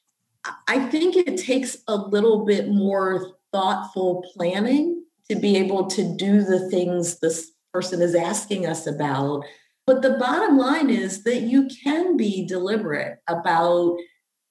I 0.68 0.88
think 0.88 1.16
it 1.16 1.38
takes 1.38 1.78
a 1.88 1.96
little 1.96 2.44
bit 2.44 2.68
more 2.68 3.33
thoughtful 3.54 4.24
planning 4.34 5.04
to 5.30 5.36
be 5.36 5.56
able 5.56 5.86
to 5.86 6.16
do 6.16 6.42
the 6.42 6.68
things 6.68 7.20
this 7.20 7.52
person 7.72 8.02
is 8.02 8.14
asking 8.14 8.66
us 8.66 8.86
about. 8.86 9.44
But 9.86 10.02
the 10.02 10.18
bottom 10.18 10.58
line 10.58 10.90
is 10.90 11.22
that 11.22 11.42
you 11.42 11.68
can 11.82 12.16
be 12.16 12.46
deliberate 12.46 13.18
about 13.28 13.96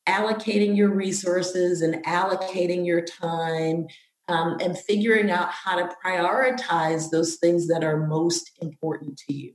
allocating 0.08 0.78
your 0.78 0.94
resources 0.94 1.82
and 1.82 2.04
allocating 2.06 2.86
your 2.86 3.02
time 3.02 3.88
um, 4.30 4.58
and 4.62 4.78
figuring 4.78 5.30
out 5.30 5.50
how 5.50 5.76
to 5.76 5.94
prioritize 6.04 7.10
those 7.12 7.36
things 7.36 7.68
that 7.68 7.84
are 7.84 8.08
most 8.08 8.52
important 8.62 9.18
to 9.28 9.34
you. 9.34 9.54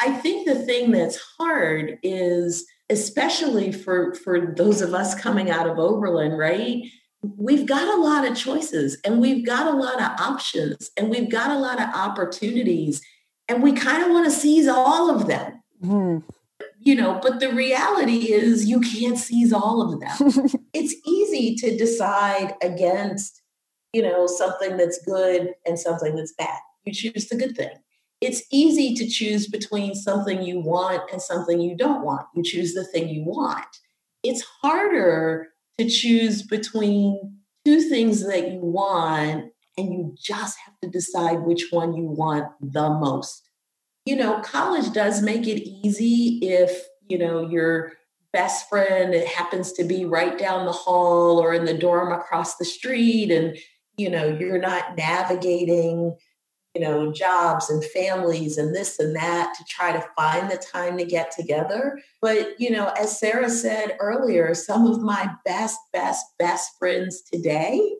I 0.00 0.12
think 0.12 0.46
the 0.46 0.64
thing 0.64 0.90
that's 0.90 1.18
hard 1.38 1.98
is, 2.02 2.66
especially 2.90 3.72
for, 3.72 4.14
for 4.14 4.54
those 4.54 4.80
of 4.80 4.94
us 4.94 5.14
coming 5.14 5.50
out 5.50 5.68
of 5.68 5.78
Oberlin, 5.78 6.32
right? 6.32 6.82
We've 7.22 7.66
got 7.66 7.86
a 7.86 8.00
lot 8.00 8.26
of 8.26 8.36
choices 8.36 8.98
and 9.04 9.20
we've 9.20 9.46
got 9.46 9.72
a 9.72 9.76
lot 9.76 10.00
of 10.00 10.20
options 10.20 10.90
and 10.96 11.08
we've 11.08 11.30
got 11.30 11.50
a 11.50 11.58
lot 11.58 11.80
of 11.80 11.88
opportunities 11.94 13.00
and 13.48 13.62
we 13.62 13.72
kind 13.72 14.02
of 14.02 14.10
want 14.10 14.24
to 14.24 14.30
seize 14.30 14.66
all 14.66 15.14
of 15.14 15.26
them. 15.26 15.62
Mm. 15.84 16.22
You 16.80 16.96
know, 16.96 17.20
but 17.22 17.38
the 17.38 17.52
reality 17.52 18.32
is 18.32 18.66
you 18.66 18.80
can't 18.80 19.18
seize 19.18 19.52
all 19.52 19.82
of 19.82 20.00
them. 20.00 20.50
it's 20.72 20.94
easy 21.06 21.54
to 21.56 21.76
decide 21.76 22.54
against, 22.60 23.40
you 23.92 24.02
know, 24.02 24.26
something 24.26 24.76
that's 24.76 25.00
good 25.04 25.54
and 25.64 25.78
something 25.78 26.16
that's 26.16 26.32
bad. 26.32 26.58
You 26.84 26.92
choose 26.92 27.28
the 27.28 27.36
good 27.36 27.56
thing 27.56 27.70
it's 28.22 28.44
easy 28.52 28.94
to 28.94 29.06
choose 29.08 29.48
between 29.48 29.96
something 29.96 30.42
you 30.42 30.60
want 30.60 31.02
and 31.10 31.20
something 31.20 31.60
you 31.60 31.76
don't 31.76 32.04
want. 32.04 32.24
You 32.36 32.44
choose 32.44 32.72
the 32.72 32.84
thing 32.84 33.08
you 33.08 33.24
want. 33.24 33.66
It's 34.22 34.44
harder 34.62 35.48
to 35.82 35.90
choose 35.90 36.42
between 36.42 37.38
two 37.64 37.80
things 37.80 38.26
that 38.26 38.52
you 38.52 38.60
want 38.60 39.52
and 39.78 39.92
you 39.92 40.14
just 40.20 40.58
have 40.64 40.74
to 40.82 40.88
decide 40.88 41.40
which 41.42 41.68
one 41.70 41.94
you 41.94 42.04
want 42.04 42.46
the 42.60 42.90
most. 42.90 43.48
You 44.04 44.16
know, 44.16 44.40
college 44.40 44.92
does 44.92 45.22
make 45.22 45.46
it 45.46 45.62
easy 45.62 46.40
if, 46.42 46.82
you 47.08 47.18
know, 47.18 47.48
your 47.48 47.92
best 48.32 48.68
friend 48.68 49.14
it 49.14 49.28
happens 49.28 49.72
to 49.72 49.84
be 49.84 50.04
right 50.04 50.38
down 50.38 50.66
the 50.66 50.72
hall 50.72 51.38
or 51.38 51.52
in 51.52 51.66
the 51.66 51.76
dorm 51.76 52.12
across 52.12 52.56
the 52.56 52.64
street 52.64 53.30
and 53.30 53.56
you 53.98 54.08
know, 54.08 54.26
you're 54.26 54.58
not 54.58 54.96
navigating 54.96 56.16
you 56.74 56.80
know, 56.80 57.12
jobs 57.12 57.68
and 57.68 57.84
families 57.84 58.56
and 58.56 58.74
this 58.74 58.98
and 58.98 59.14
that 59.14 59.54
to 59.56 59.64
try 59.64 59.92
to 59.92 60.06
find 60.16 60.50
the 60.50 60.56
time 60.56 60.96
to 60.96 61.04
get 61.04 61.30
together. 61.30 62.00
But, 62.22 62.58
you 62.58 62.70
know, 62.70 62.88
as 62.98 63.18
Sarah 63.18 63.50
said 63.50 63.96
earlier, 64.00 64.54
some 64.54 64.86
of 64.86 65.02
my 65.02 65.30
best, 65.44 65.78
best, 65.92 66.24
best 66.38 66.78
friends 66.78 67.22
today 67.22 67.96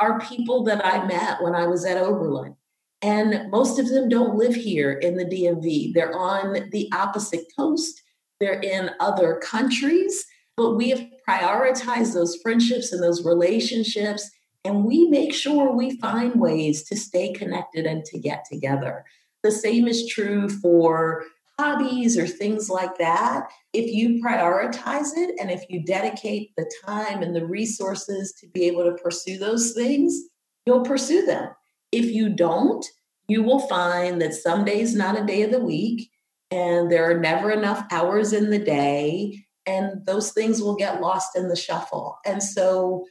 are 0.00 0.20
people 0.20 0.64
that 0.64 0.84
I 0.84 1.06
met 1.06 1.42
when 1.42 1.54
I 1.54 1.66
was 1.66 1.84
at 1.84 1.96
Oberlin. 1.96 2.56
And 3.02 3.50
most 3.52 3.78
of 3.78 3.88
them 3.88 4.08
don't 4.08 4.36
live 4.36 4.54
here 4.54 4.92
in 4.92 5.16
the 5.16 5.24
DMV. 5.24 5.94
They're 5.94 6.16
on 6.16 6.70
the 6.70 6.90
opposite 6.92 7.44
coast, 7.56 8.02
they're 8.40 8.60
in 8.60 8.90
other 8.98 9.36
countries, 9.36 10.24
but 10.56 10.74
we 10.74 10.90
have 10.90 11.04
prioritized 11.28 12.14
those 12.14 12.36
friendships 12.42 12.92
and 12.92 13.02
those 13.02 13.24
relationships 13.24 14.28
and 14.64 14.84
we 14.84 15.08
make 15.08 15.32
sure 15.32 15.72
we 15.72 15.98
find 15.98 16.40
ways 16.40 16.82
to 16.84 16.96
stay 16.96 17.32
connected 17.32 17.86
and 17.86 18.04
to 18.06 18.18
get 18.18 18.44
together. 18.50 19.04
The 19.42 19.52
same 19.52 19.86
is 19.86 20.08
true 20.08 20.48
for 20.48 21.24
hobbies 21.58 22.16
or 22.16 22.26
things 22.26 22.70
like 22.70 22.98
that. 22.98 23.48
If 23.72 23.92
you 23.92 24.22
prioritize 24.22 25.16
it 25.16 25.36
and 25.40 25.50
if 25.50 25.64
you 25.68 25.82
dedicate 25.84 26.52
the 26.56 26.70
time 26.84 27.22
and 27.22 27.34
the 27.34 27.46
resources 27.46 28.32
to 28.40 28.48
be 28.48 28.64
able 28.64 28.84
to 28.84 29.02
pursue 29.02 29.38
those 29.38 29.72
things, 29.72 30.18
you'll 30.66 30.84
pursue 30.84 31.26
them. 31.26 31.50
If 31.90 32.06
you 32.06 32.28
don't, 32.28 32.84
you 33.28 33.42
will 33.42 33.60
find 33.60 34.20
that 34.22 34.34
some 34.34 34.64
days 34.64 34.94
not 34.94 35.18
a 35.18 35.26
day 35.26 35.42
of 35.42 35.50
the 35.50 35.58
week 35.58 36.10
and 36.50 36.90
there 36.90 37.10
are 37.10 37.18
never 37.18 37.50
enough 37.50 37.84
hours 37.90 38.32
in 38.32 38.50
the 38.50 38.58
day 38.58 39.44
and 39.66 40.04
those 40.06 40.32
things 40.32 40.62
will 40.62 40.76
get 40.76 41.00
lost 41.00 41.36
in 41.36 41.48
the 41.48 41.56
shuffle. 41.56 42.18
And 42.24 42.42
so 42.42 43.04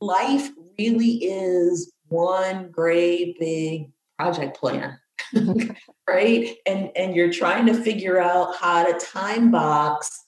life 0.00 0.50
really 0.78 1.24
is 1.24 1.92
one 2.08 2.70
great 2.70 3.38
big 3.38 3.90
project 4.18 4.56
plan 4.58 4.98
right? 6.08 6.56
And 6.66 6.90
and 6.96 7.14
you're 7.14 7.32
trying 7.32 7.66
to 7.66 7.74
figure 7.74 8.20
out 8.20 8.56
how 8.56 8.84
to 8.84 8.98
time 9.04 9.50
box 9.50 10.26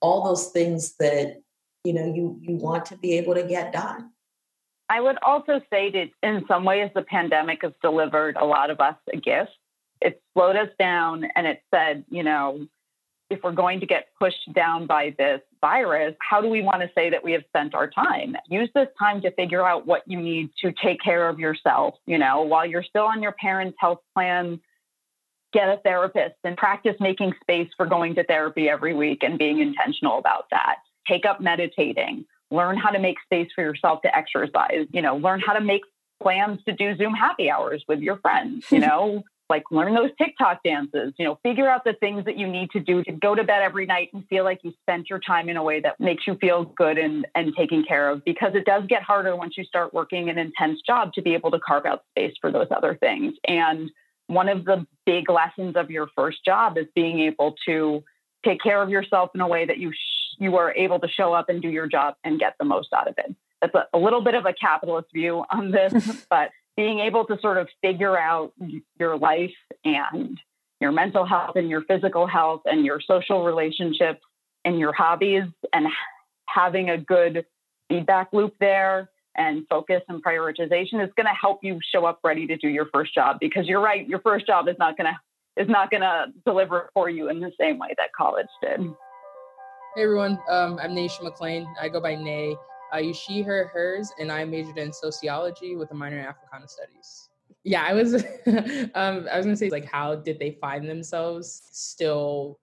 all 0.00 0.24
those 0.24 0.48
things 0.48 0.94
that 0.98 1.40
you 1.84 1.92
know 1.92 2.04
you 2.04 2.38
you 2.40 2.56
want 2.56 2.86
to 2.86 2.96
be 2.96 3.14
able 3.14 3.34
to 3.34 3.42
get 3.42 3.72
done. 3.72 4.10
I 4.88 5.00
would 5.00 5.16
also 5.22 5.60
say 5.70 5.90
that 5.90 6.10
in 6.22 6.44
some 6.46 6.64
ways 6.64 6.90
the 6.94 7.02
pandemic 7.02 7.62
has 7.62 7.72
delivered 7.82 8.36
a 8.36 8.44
lot 8.44 8.70
of 8.70 8.80
us 8.80 8.96
a 9.12 9.16
gift. 9.16 9.52
It 10.00 10.20
slowed 10.34 10.56
us 10.56 10.68
down 10.78 11.24
and 11.34 11.46
it 11.46 11.62
said 11.72 12.04
you 12.10 12.22
know 12.22 12.66
if 13.32 13.42
we're 13.42 13.52
going 13.52 13.80
to 13.80 13.86
get 13.86 14.08
pushed 14.18 14.52
down 14.52 14.86
by 14.86 15.14
this 15.18 15.40
virus, 15.60 16.14
how 16.20 16.40
do 16.40 16.48
we 16.48 16.60
want 16.60 16.82
to 16.82 16.90
say 16.94 17.08
that 17.10 17.24
we 17.24 17.32
have 17.32 17.42
spent 17.48 17.74
our 17.74 17.88
time? 17.88 18.36
Use 18.48 18.68
this 18.74 18.88
time 18.98 19.22
to 19.22 19.30
figure 19.32 19.66
out 19.66 19.86
what 19.86 20.02
you 20.06 20.20
need 20.20 20.50
to 20.60 20.72
take 20.72 21.00
care 21.02 21.28
of 21.28 21.40
yourself. 21.40 21.94
You 22.06 22.18
know, 22.18 22.42
while 22.42 22.66
you're 22.66 22.82
still 22.82 23.04
on 23.04 23.22
your 23.22 23.32
parents' 23.32 23.76
health 23.80 24.00
plan, 24.14 24.60
get 25.52 25.68
a 25.68 25.78
therapist 25.78 26.36
and 26.44 26.56
practice 26.56 26.96
making 27.00 27.32
space 27.40 27.70
for 27.76 27.86
going 27.86 28.14
to 28.16 28.24
therapy 28.24 28.68
every 28.68 28.94
week 28.94 29.22
and 29.22 29.38
being 29.38 29.60
intentional 29.60 30.18
about 30.18 30.46
that. 30.50 30.76
Take 31.08 31.24
up 31.24 31.40
meditating, 31.40 32.26
learn 32.50 32.76
how 32.76 32.90
to 32.90 32.98
make 32.98 33.16
space 33.24 33.48
for 33.54 33.62
yourself 33.62 34.02
to 34.02 34.16
exercise, 34.16 34.86
you 34.92 35.02
know, 35.02 35.16
learn 35.16 35.40
how 35.40 35.54
to 35.54 35.60
make 35.60 35.82
plans 36.22 36.60
to 36.64 36.72
do 36.72 36.96
Zoom 36.96 37.14
happy 37.14 37.50
hours 37.50 37.84
with 37.88 38.00
your 38.00 38.16
friends, 38.18 38.66
you 38.70 38.78
know, 38.86 39.24
like 39.48 39.64
learn 39.70 39.94
those 39.94 40.10
TikTok 40.16 40.62
dances, 40.64 41.12
you 41.18 41.24
know, 41.24 41.38
figure 41.42 41.68
out 41.68 41.84
the 41.84 41.92
things 41.94 42.24
that 42.24 42.38
you 42.38 42.46
need 42.46 42.70
to 42.70 42.80
do 42.80 43.02
to 43.04 43.12
go 43.12 43.34
to 43.34 43.44
bed 43.44 43.62
every 43.62 43.86
night 43.86 44.08
and 44.12 44.26
feel 44.28 44.44
like 44.44 44.60
you 44.62 44.72
spent 44.82 45.10
your 45.10 45.18
time 45.18 45.48
in 45.48 45.56
a 45.56 45.62
way 45.62 45.80
that 45.80 46.00
makes 46.00 46.26
you 46.26 46.36
feel 46.36 46.64
good 46.64 46.96
and, 46.96 47.26
and 47.34 47.52
taken 47.56 47.84
care 47.84 48.08
of 48.08 48.24
because 48.24 48.54
it 48.54 48.64
does 48.64 48.84
get 48.88 49.02
harder 49.02 49.36
once 49.36 49.54
you 49.56 49.64
start 49.64 49.92
working 49.92 50.30
an 50.30 50.38
intense 50.38 50.80
job 50.86 51.12
to 51.12 51.22
be 51.22 51.34
able 51.34 51.50
to 51.50 51.60
carve 51.60 51.84
out 51.84 52.02
space 52.10 52.34
for 52.40 52.50
those 52.50 52.68
other 52.74 52.96
things. 52.98 53.34
And 53.46 53.90
one 54.26 54.48
of 54.48 54.64
the 54.64 54.86
big 55.04 55.28
lessons 55.28 55.76
of 55.76 55.90
your 55.90 56.08
first 56.16 56.44
job 56.44 56.78
is 56.78 56.86
being 56.94 57.20
able 57.20 57.54
to 57.66 58.02
take 58.44 58.62
care 58.62 58.82
of 58.82 58.88
yourself 58.88 59.30
in 59.34 59.40
a 59.40 59.48
way 59.48 59.66
that 59.66 59.78
you 59.78 59.92
sh- 59.92 60.36
you 60.38 60.56
are 60.56 60.74
able 60.74 60.98
to 60.98 61.08
show 61.08 61.32
up 61.32 61.48
and 61.48 61.60
do 61.60 61.68
your 61.68 61.86
job 61.86 62.14
and 62.24 62.40
get 62.40 62.54
the 62.58 62.64
most 62.64 62.88
out 62.92 63.06
of 63.06 63.14
it. 63.18 63.34
That's 63.60 63.74
a, 63.74 63.86
a 63.92 63.98
little 63.98 64.22
bit 64.22 64.34
of 64.34 64.46
a 64.46 64.52
capitalist 64.52 65.08
view 65.12 65.44
on 65.50 65.70
this, 65.70 66.24
but 66.30 66.50
being 66.76 67.00
able 67.00 67.24
to 67.26 67.38
sort 67.40 67.58
of 67.58 67.68
figure 67.82 68.18
out 68.18 68.52
your 68.98 69.16
life 69.16 69.54
and 69.84 70.38
your 70.80 70.92
mental 70.92 71.24
health 71.24 71.56
and 71.56 71.68
your 71.68 71.82
physical 71.82 72.26
health 72.26 72.62
and 72.64 72.84
your 72.84 73.00
social 73.00 73.44
relationships 73.44 74.20
and 74.64 74.78
your 74.78 74.92
hobbies 74.92 75.44
and 75.72 75.86
having 76.46 76.90
a 76.90 76.98
good 76.98 77.44
feedback 77.88 78.28
loop 78.32 78.54
there 78.58 79.10
and 79.36 79.66
focus 79.68 80.02
and 80.08 80.22
prioritization 80.24 81.02
is 81.02 81.10
going 81.16 81.26
to 81.26 81.36
help 81.40 81.60
you 81.62 81.78
show 81.94 82.04
up 82.04 82.20
ready 82.24 82.46
to 82.46 82.56
do 82.56 82.68
your 82.68 82.86
first 82.92 83.14
job 83.14 83.38
because 83.40 83.66
you're 83.66 83.80
right 83.80 84.08
your 84.08 84.20
first 84.20 84.46
job 84.46 84.68
is 84.68 84.76
not 84.78 84.96
going 84.96 85.10
to 85.10 85.62
is 85.62 85.68
not 85.68 85.90
going 85.90 86.00
to 86.00 86.26
deliver 86.46 86.90
for 86.94 87.10
you 87.10 87.28
in 87.28 87.40
the 87.40 87.52
same 87.60 87.78
way 87.78 87.88
that 87.98 88.08
college 88.16 88.46
did. 88.62 88.80
Hey 89.94 90.02
everyone. 90.02 90.38
Um, 90.48 90.78
i'm 90.82 90.92
naisha 90.92 91.22
mclean. 91.22 91.66
I 91.80 91.88
go 91.88 92.00
by 92.00 92.14
nay 92.14 92.56
I 92.92 93.00
use 93.00 93.16
she, 93.16 93.42
her, 93.42 93.70
hers, 93.72 94.12
and 94.18 94.30
I 94.30 94.44
majored 94.44 94.78
in 94.78 94.92
sociology 94.92 95.76
with 95.76 95.90
a 95.90 95.94
minor 95.94 96.18
in 96.18 96.26
Africana 96.26 96.68
studies. 96.68 97.30
Yeah, 97.64 97.84
I 97.84 97.94
was. 97.94 98.14
um, 98.94 99.26
I 99.30 99.36
was 99.36 99.46
gonna 99.46 99.56
say 99.56 99.70
like, 99.70 99.86
how 99.86 100.16
did 100.16 100.38
they 100.38 100.58
find 100.60 100.88
themselves 100.88 101.62
still 101.72 102.60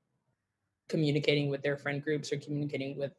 communicating 0.87 1.49
with 1.49 1.61
their 1.61 1.77
friend 1.77 2.03
groups 2.03 2.31
or 2.31 2.37
communicating 2.37 2.97
with 2.97 3.11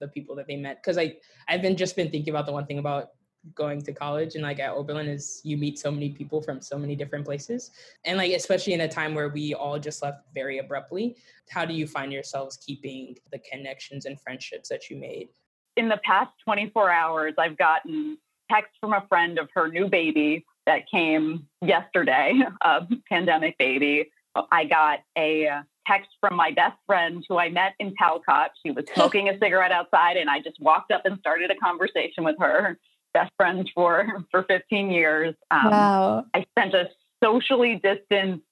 the 0.00 0.08
people 0.08 0.36
that 0.36 0.46
they 0.46 0.56
met? 0.56 0.82
Because 0.82 0.98
I 0.98 1.16
I've 1.48 1.62
been 1.62 1.76
just 1.76 1.96
been 1.96 2.10
thinking 2.10 2.32
about 2.32 2.46
the 2.46 2.52
one 2.52 2.66
thing 2.66 2.78
about 2.78 3.10
going 3.54 3.80
to 3.80 3.92
college 3.92 4.34
and 4.34 4.44
like 4.44 4.58
at 4.58 4.72
Oberlin 4.72 5.08
is 5.08 5.40
you 5.44 5.56
meet 5.56 5.78
so 5.78 5.90
many 5.90 6.10
people 6.10 6.42
from 6.42 6.60
so 6.60 6.76
many 6.78 6.94
different 6.94 7.24
places. 7.24 7.70
And 8.04 8.18
like 8.18 8.32
especially 8.32 8.74
in 8.74 8.82
a 8.82 8.88
time 8.88 9.14
where 9.14 9.30
we 9.30 9.54
all 9.54 9.78
just 9.78 10.02
left 10.02 10.24
very 10.34 10.58
abruptly, 10.58 11.16
how 11.48 11.64
do 11.64 11.72
you 11.72 11.86
find 11.86 12.12
yourselves 12.12 12.58
keeping 12.58 13.16
the 13.32 13.38
connections 13.38 14.04
and 14.04 14.20
friendships 14.20 14.68
that 14.68 14.90
you 14.90 14.96
made 14.96 15.30
in 15.76 15.88
the 15.88 16.00
past 16.04 16.30
24 16.44 16.90
hours, 16.90 17.34
I've 17.38 17.56
gotten 17.56 18.18
text 18.50 18.72
from 18.80 18.92
a 18.92 19.04
friend 19.08 19.38
of 19.38 19.48
her 19.54 19.68
new 19.68 19.88
baby 19.88 20.44
that 20.66 20.88
came 20.90 21.46
yesterday, 21.62 22.38
a 22.60 22.86
pandemic 23.08 23.56
baby. 23.58 24.10
I 24.52 24.64
got 24.64 25.00
a 25.18 25.62
text 25.86 26.10
from 26.20 26.36
my 26.36 26.52
best 26.52 26.76
friend 26.86 27.24
who 27.28 27.38
I 27.38 27.48
met 27.48 27.74
in 27.78 27.94
Talcott. 27.96 28.52
She 28.64 28.70
was 28.70 28.84
smoking 28.94 29.28
a 29.28 29.38
cigarette 29.38 29.72
outside, 29.72 30.16
and 30.16 30.30
I 30.30 30.40
just 30.40 30.60
walked 30.60 30.92
up 30.92 31.02
and 31.04 31.18
started 31.18 31.50
a 31.50 31.56
conversation 31.56 32.24
with 32.24 32.36
her. 32.38 32.78
Best 33.12 33.32
friends 33.36 33.68
for 33.74 34.24
for 34.30 34.44
15 34.44 34.90
years. 34.92 35.34
Um, 35.50 35.70
wow! 35.70 36.24
I 36.32 36.46
spent 36.52 36.74
a 36.74 36.90
socially 37.22 37.80
distanced 37.82 38.44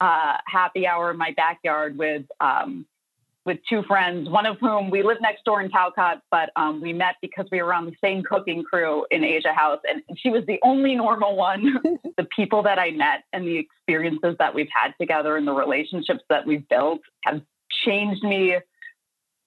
uh, 0.00 0.38
happy 0.46 0.86
hour 0.86 1.10
in 1.10 1.18
my 1.18 1.32
backyard 1.36 1.98
with 1.98 2.24
um, 2.40 2.86
with 3.48 3.58
two 3.66 3.82
friends, 3.84 4.28
one 4.28 4.44
of 4.44 4.58
whom 4.60 4.90
we 4.90 5.02
live 5.02 5.16
next 5.22 5.42
door 5.44 5.62
in 5.62 5.70
Talcott, 5.70 6.20
but 6.30 6.50
um, 6.54 6.82
we 6.82 6.92
met 6.92 7.14
because 7.22 7.46
we 7.50 7.62
were 7.62 7.72
on 7.72 7.86
the 7.86 7.94
same 8.04 8.22
cooking 8.22 8.62
crew 8.62 9.06
in 9.10 9.24
Asia 9.24 9.54
House. 9.54 9.80
And 9.88 10.02
she 10.18 10.28
was 10.28 10.44
the 10.46 10.60
only 10.62 10.94
normal 10.94 11.34
one. 11.34 11.98
the 12.18 12.28
people 12.36 12.62
that 12.64 12.78
I 12.78 12.90
met 12.90 13.24
and 13.32 13.46
the 13.46 13.56
experiences 13.56 14.36
that 14.38 14.54
we've 14.54 14.68
had 14.70 14.92
together 15.00 15.38
and 15.38 15.48
the 15.48 15.54
relationships 15.54 16.20
that 16.28 16.46
we've 16.46 16.68
built 16.68 17.00
have 17.24 17.40
changed 17.70 18.22
me 18.22 18.58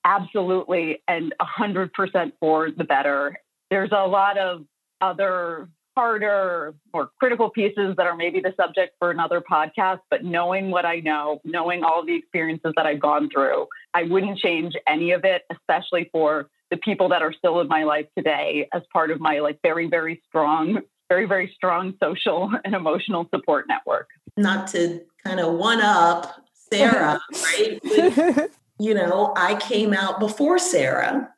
absolutely 0.03 1.03
and 1.07 1.35
100% 1.39 2.31
for 2.39 2.71
the 2.71 2.83
better. 2.83 3.37
There's 3.69 3.91
a 3.91 4.07
lot 4.07 4.39
of 4.39 4.65
other 4.99 5.69
harder, 5.95 6.73
more 6.93 7.10
critical 7.19 7.49
pieces 7.49 7.95
that 7.97 8.08
are 8.08 8.15
maybe 8.15 8.39
the 8.39 8.54
subject 8.60 8.95
for 8.99 9.12
another 9.12 9.41
podcast. 9.41 9.99
But 10.10 10.23
knowing 10.23 10.71
what 10.71 10.86
I 10.86 10.99
know, 10.99 11.41
knowing 11.43 11.84
all 11.84 12.06
the 12.06 12.15
experiences 12.15 12.73
that 12.75 12.86
I've 12.86 12.99
gone 12.99 13.30
through, 13.30 13.67
I 13.93 14.04
wouldn't 14.04 14.38
change 14.38 14.75
any 14.88 15.12
of 15.12 15.25
it, 15.25 15.43
especially 15.51 16.10
for 16.12 16.49
the 16.69 16.77
people 16.77 17.10
that 17.10 17.21
are 17.21 17.34
still 17.34 17.60
in 17.60 17.67
my 17.67 17.84
life 17.84 18.08
today 18.17 18.67
as 18.73 18.82
part 18.93 19.12
of 19.12 19.19
my 19.19 19.39
like 19.39 19.60
very, 19.62 19.88
very 19.88 20.21
strong, 20.27 20.82
very, 21.10 21.25
very 21.25 21.51
strong 21.56 21.93
social 22.01 22.51
and 22.65 22.73
emotional 22.73 23.27
support 23.34 23.65
network. 23.67 24.08
Not 24.38 24.67
to 24.69 25.01
kind 25.23 25.39
of 25.39 25.54
one 25.54 25.82
up 25.82 26.45
Sarah, 26.71 27.19
right? 27.43 28.49
You 28.80 28.93
know, 28.93 29.34
I 29.36 29.56
came 29.56 29.93
out 29.93 30.19
before 30.19 30.58
Sarah 30.58 31.34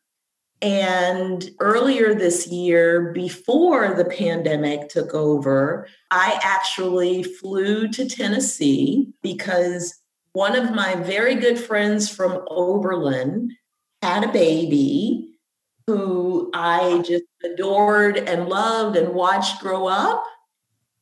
and 0.63 1.51
earlier 1.59 2.15
this 2.15 2.47
year, 2.47 3.11
before 3.11 3.93
the 3.95 4.05
pandemic 4.05 4.87
took 4.87 5.13
over, 5.13 5.89
I 6.09 6.39
actually 6.41 7.21
flew 7.23 7.89
to 7.89 8.09
Tennessee 8.09 9.09
because 9.21 10.01
one 10.31 10.55
of 10.55 10.73
my 10.73 10.95
very 10.95 11.35
good 11.35 11.59
friends 11.59 12.09
from 12.09 12.45
Oberlin 12.47 13.57
had 14.01 14.23
a 14.23 14.31
baby 14.31 15.37
who 15.85 16.49
I 16.53 17.03
just 17.05 17.25
adored 17.43 18.15
and 18.15 18.47
loved 18.47 18.95
and 18.95 19.13
watched 19.13 19.59
grow 19.59 19.87
up. 19.87 20.23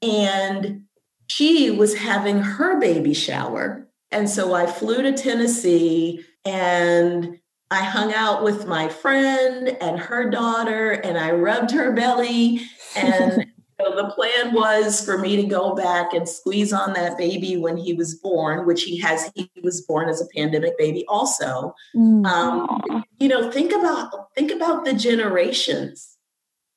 And 0.02 0.86
she 1.28 1.70
was 1.70 1.96
having 1.96 2.40
her 2.40 2.80
baby 2.80 3.14
shower. 3.14 3.88
And 4.10 4.28
so 4.28 4.56
I 4.56 4.66
flew 4.66 5.04
to 5.04 5.14
Tennessee 5.14 6.26
and 6.46 7.40
I 7.72 7.86
hung 7.86 8.14
out 8.14 8.44
with 8.44 8.68
my 8.68 8.90
friend 8.90 9.70
and 9.80 9.98
her 9.98 10.30
daughter, 10.30 10.92
and 10.92 11.18
I 11.18 11.32
rubbed 11.32 11.72
her 11.72 11.94
belly. 11.94 12.60
And 12.98 13.48
so 13.80 13.96
the 13.96 14.12
plan 14.14 14.54
was 14.54 15.04
for 15.04 15.18
me 15.18 15.38
to 15.38 15.44
go 15.44 15.74
back 15.74 16.14
and 16.14 16.28
squeeze 16.28 16.74
on 16.74 16.92
that 16.94 17.18
baby 17.18 17.56
when 17.56 17.78
he 17.78 17.94
was 17.94 18.16
born, 18.16 18.68
which 18.68 18.84
he 18.84 19.00
has. 19.00 19.32
He 19.36 19.50
was 19.64 19.82
born 19.82 20.10
as 20.10 20.22
a 20.22 20.28
pandemic 20.36 20.78
baby, 20.78 21.06
also. 21.08 21.74
Mm. 21.96 22.26
Um, 22.26 23.06
you 23.20 23.30
know, 23.30 23.50
think 23.50 23.72
about 23.72 24.34
think 24.36 24.52
about 24.52 24.84
the 24.84 24.94
generations 24.94 26.18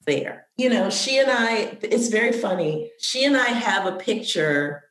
there. 0.07 0.47
You 0.57 0.71
know, 0.71 0.91
she 0.91 1.19
and 1.19 1.29
I. 1.29 1.77
It's 1.83 2.09
very 2.09 2.33
funny. 2.33 2.93
She 3.01 3.25
and 3.25 3.37
I 3.37 3.49
have 3.49 3.87
a 3.87 3.97
picture 3.97 4.85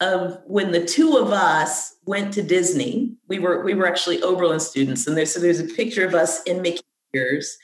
of 0.00 0.38
when 0.46 0.70
the 0.70 0.84
two 0.84 1.16
of 1.16 1.32
us 1.32 1.96
went 2.04 2.32
to 2.34 2.42
Disney. 2.42 3.11
We 3.32 3.38
were 3.38 3.64
we 3.64 3.72
were 3.72 3.86
actually 3.86 4.20
Oberlin 4.22 4.60
students, 4.60 5.06
and 5.06 5.16
there's 5.16 5.32
so 5.32 5.40
there's 5.40 5.58
a 5.58 5.64
picture 5.64 6.04
of 6.04 6.14
us 6.14 6.42
in 6.42 6.60
Mickey 6.60 6.82
ears, 7.14 7.56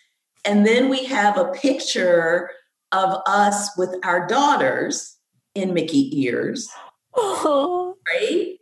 and 0.47 0.67
then 0.67 0.89
we 0.89 1.05
have 1.05 1.37
a 1.37 1.53
picture 1.53 2.49
of 2.93 3.21
us 3.27 3.77
with 3.77 3.95
our 4.03 4.27
daughters 4.27 5.19
in 5.55 5.75
Mickey 5.75 6.23
ears, 6.23 6.71
oh. 7.15 7.95
right? 8.09 8.57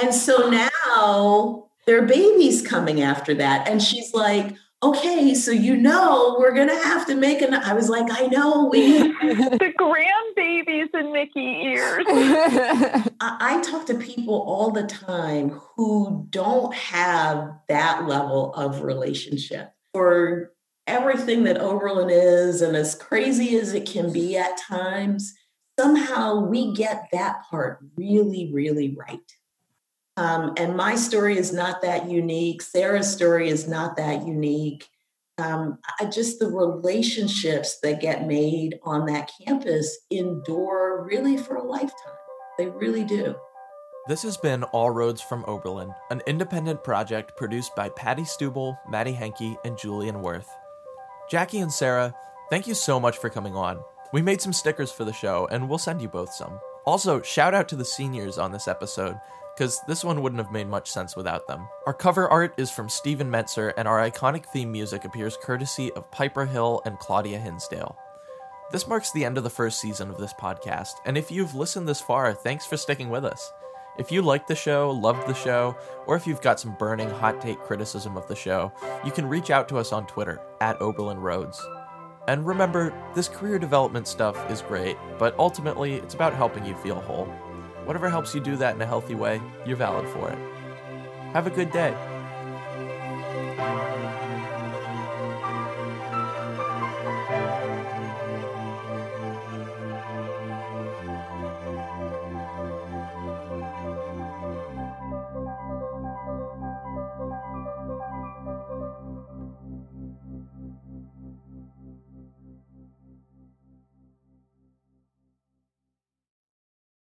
And 0.00 0.14
so 0.14 0.48
now 0.48 1.68
their 1.84 2.06
babies 2.06 2.66
coming 2.66 3.02
after 3.02 3.34
that, 3.34 3.68
and 3.68 3.82
she's 3.82 4.14
like, 4.14 4.56
okay, 4.82 5.34
so 5.34 5.50
you 5.50 5.76
know 5.76 6.36
we're 6.38 6.54
gonna 6.54 6.82
have 6.82 7.06
to 7.08 7.14
make 7.14 7.42
an. 7.42 7.52
I 7.52 7.74
was 7.74 7.90
like, 7.90 8.06
I 8.10 8.26
know 8.28 8.70
we. 8.72 8.98
the 9.02 9.74
grandbabies 9.78 10.37
in 10.98 11.12
Mickey 11.12 11.40
ears. 11.40 12.04
I, 12.08 13.10
I 13.20 13.62
talk 13.62 13.86
to 13.86 13.94
people 13.94 14.34
all 14.34 14.70
the 14.70 14.86
time 14.86 15.50
who 15.76 16.26
don't 16.30 16.74
have 16.74 17.52
that 17.68 18.06
level 18.06 18.52
of 18.54 18.82
relationship 18.82 19.72
for 19.92 20.52
everything 20.86 21.44
that 21.44 21.60
Oberlin 21.60 22.10
is, 22.10 22.62
and 22.62 22.76
as 22.76 22.94
crazy 22.94 23.56
as 23.58 23.74
it 23.74 23.86
can 23.86 24.12
be 24.12 24.36
at 24.36 24.58
times. 24.58 25.34
Somehow 25.78 26.40
we 26.40 26.72
get 26.74 27.08
that 27.12 27.44
part 27.48 27.78
really, 27.96 28.50
really 28.52 28.96
right. 28.98 29.20
Um, 30.16 30.54
and 30.56 30.76
my 30.76 30.96
story 30.96 31.38
is 31.38 31.52
not 31.52 31.82
that 31.82 32.10
unique. 32.10 32.62
Sarah's 32.62 33.12
story 33.12 33.48
is 33.48 33.68
not 33.68 33.96
that 33.96 34.26
unique. 34.26 34.88
Um, 35.38 35.78
I 36.00 36.06
just 36.06 36.40
the 36.40 36.48
relationships 36.48 37.78
that 37.82 38.00
get 38.00 38.26
made 38.26 38.78
on 38.82 39.06
that 39.06 39.30
campus 39.44 39.98
endure 40.10 41.04
really 41.04 41.36
for 41.36 41.56
a 41.56 41.62
lifetime. 41.62 42.14
They 42.58 42.66
really 42.66 43.04
do. 43.04 43.36
This 44.08 44.22
has 44.22 44.36
been 44.36 44.64
All 44.64 44.90
Roads 44.90 45.20
from 45.20 45.44
Oberlin, 45.46 45.92
an 46.10 46.22
independent 46.26 46.82
project 46.82 47.36
produced 47.36 47.76
by 47.76 47.90
Patty 47.90 48.22
Stubel, 48.22 48.78
Maddie 48.88 49.12
Henke, 49.12 49.56
and 49.64 49.78
Julian 49.78 50.22
Worth. 50.22 50.48
Jackie 51.30 51.58
and 51.60 51.72
Sarah, 51.72 52.14
thank 52.50 52.66
you 52.66 52.74
so 52.74 52.98
much 52.98 53.18
for 53.18 53.28
coming 53.28 53.54
on. 53.54 53.78
We 54.12 54.22
made 54.22 54.40
some 54.40 54.54
stickers 54.54 54.90
for 54.90 55.04
the 55.04 55.12
show, 55.12 55.46
and 55.50 55.68
we'll 55.68 55.78
send 55.78 56.00
you 56.00 56.08
both 56.08 56.32
some. 56.32 56.58
Also, 56.86 57.20
shout 57.20 57.52
out 57.52 57.68
to 57.68 57.76
the 57.76 57.84
seniors 57.84 58.38
on 58.38 58.50
this 58.50 58.66
episode 58.66 59.18
because 59.58 59.80
this 59.88 60.04
one 60.04 60.22
wouldn't 60.22 60.40
have 60.40 60.52
made 60.52 60.68
much 60.68 60.88
sense 60.88 61.16
without 61.16 61.48
them. 61.48 61.66
Our 61.84 61.92
cover 61.92 62.28
art 62.28 62.54
is 62.58 62.70
from 62.70 62.88
Steven 62.88 63.28
Metzer, 63.28 63.72
and 63.76 63.88
our 63.88 64.08
iconic 64.08 64.46
theme 64.46 64.70
music 64.70 65.04
appears 65.04 65.36
courtesy 65.36 65.92
of 65.94 66.12
Piper 66.12 66.46
Hill 66.46 66.80
and 66.84 66.96
Claudia 67.00 67.40
Hinsdale. 67.40 67.98
This 68.70 68.86
marks 68.86 69.10
the 69.10 69.24
end 69.24 69.36
of 69.36 69.42
the 69.42 69.50
first 69.50 69.80
season 69.80 70.10
of 70.10 70.16
this 70.16 70.32
podcast, 70.32 70.92
and 71.06 71.18
if 71.18 71.32
you've 71.32 71.56
listened 71.56 71.88
this 71.88 72.00
far, 72.00 72.32
thanks 72.34 72.66
for 72.66 72.76
sticking 72.76 73.10
with 73.10 73.24
us. 73.24 73.52
If 73.98 74.12
you 74.12 74.22
liked 74.22 74.46
the 74.46 74.54
show, 74.54 74.92
loved 74.92 75.26
the 75.26 75.34
show, 75.34 75.76
or 76.06 76.14
if 76.14 76.24
you've 76.24 76.40
got 76.40 76.60
some 76.60 76.76
burning 76.78 77.10
hot 77.10 77.40
take 77.40 77.58
criticism 77.58 78.16
of 78.16 78.28
the 78.28 78.36
show, 78.36 78.72
you 79.04 79.10
can 79.10 79.26
reach 79.26 79.50
out 79.50 79.68
to 79.70 79.78
us 79.78 79.92
on 79.92 80.06
Twitter 80.06 80.40
at 80.60 80.80
Oberlin 80.80 81.18
Roads. 81.18 81.60
And 82.28 82.46
remember, 82.46 82.94
this 83.16 83.26
career 83.26 83.58
development 83.58 84.06
stuff 84.06 84.48
is 84.52 84.62
great, 84.62 84.96
but 85.18 85.34
ultimately, 85.36 85.94
it's 85.94 86.14
about 86.14 86.34
helping 86.34 86.64
you 86.64 86.76
feel 86.76 87.00
whole. 87.00 87.28
Whatever 87.88 88.10
helps 88.10 88.34
you 88.34 88.42
do 88.42 88.54
that 88.58 88.74
in 88.74 88.82
a 88.82 88.86
healthy 88.86 89.14
way, 89.14 89.40
you're 89.64 89.74
valid 89.74 90.06
for 90.10 90.28
it. 90.30 90.38
Have 91.32 91.46
a 91.46 91.50
good 91.50 91.72
day. 91.72 91.94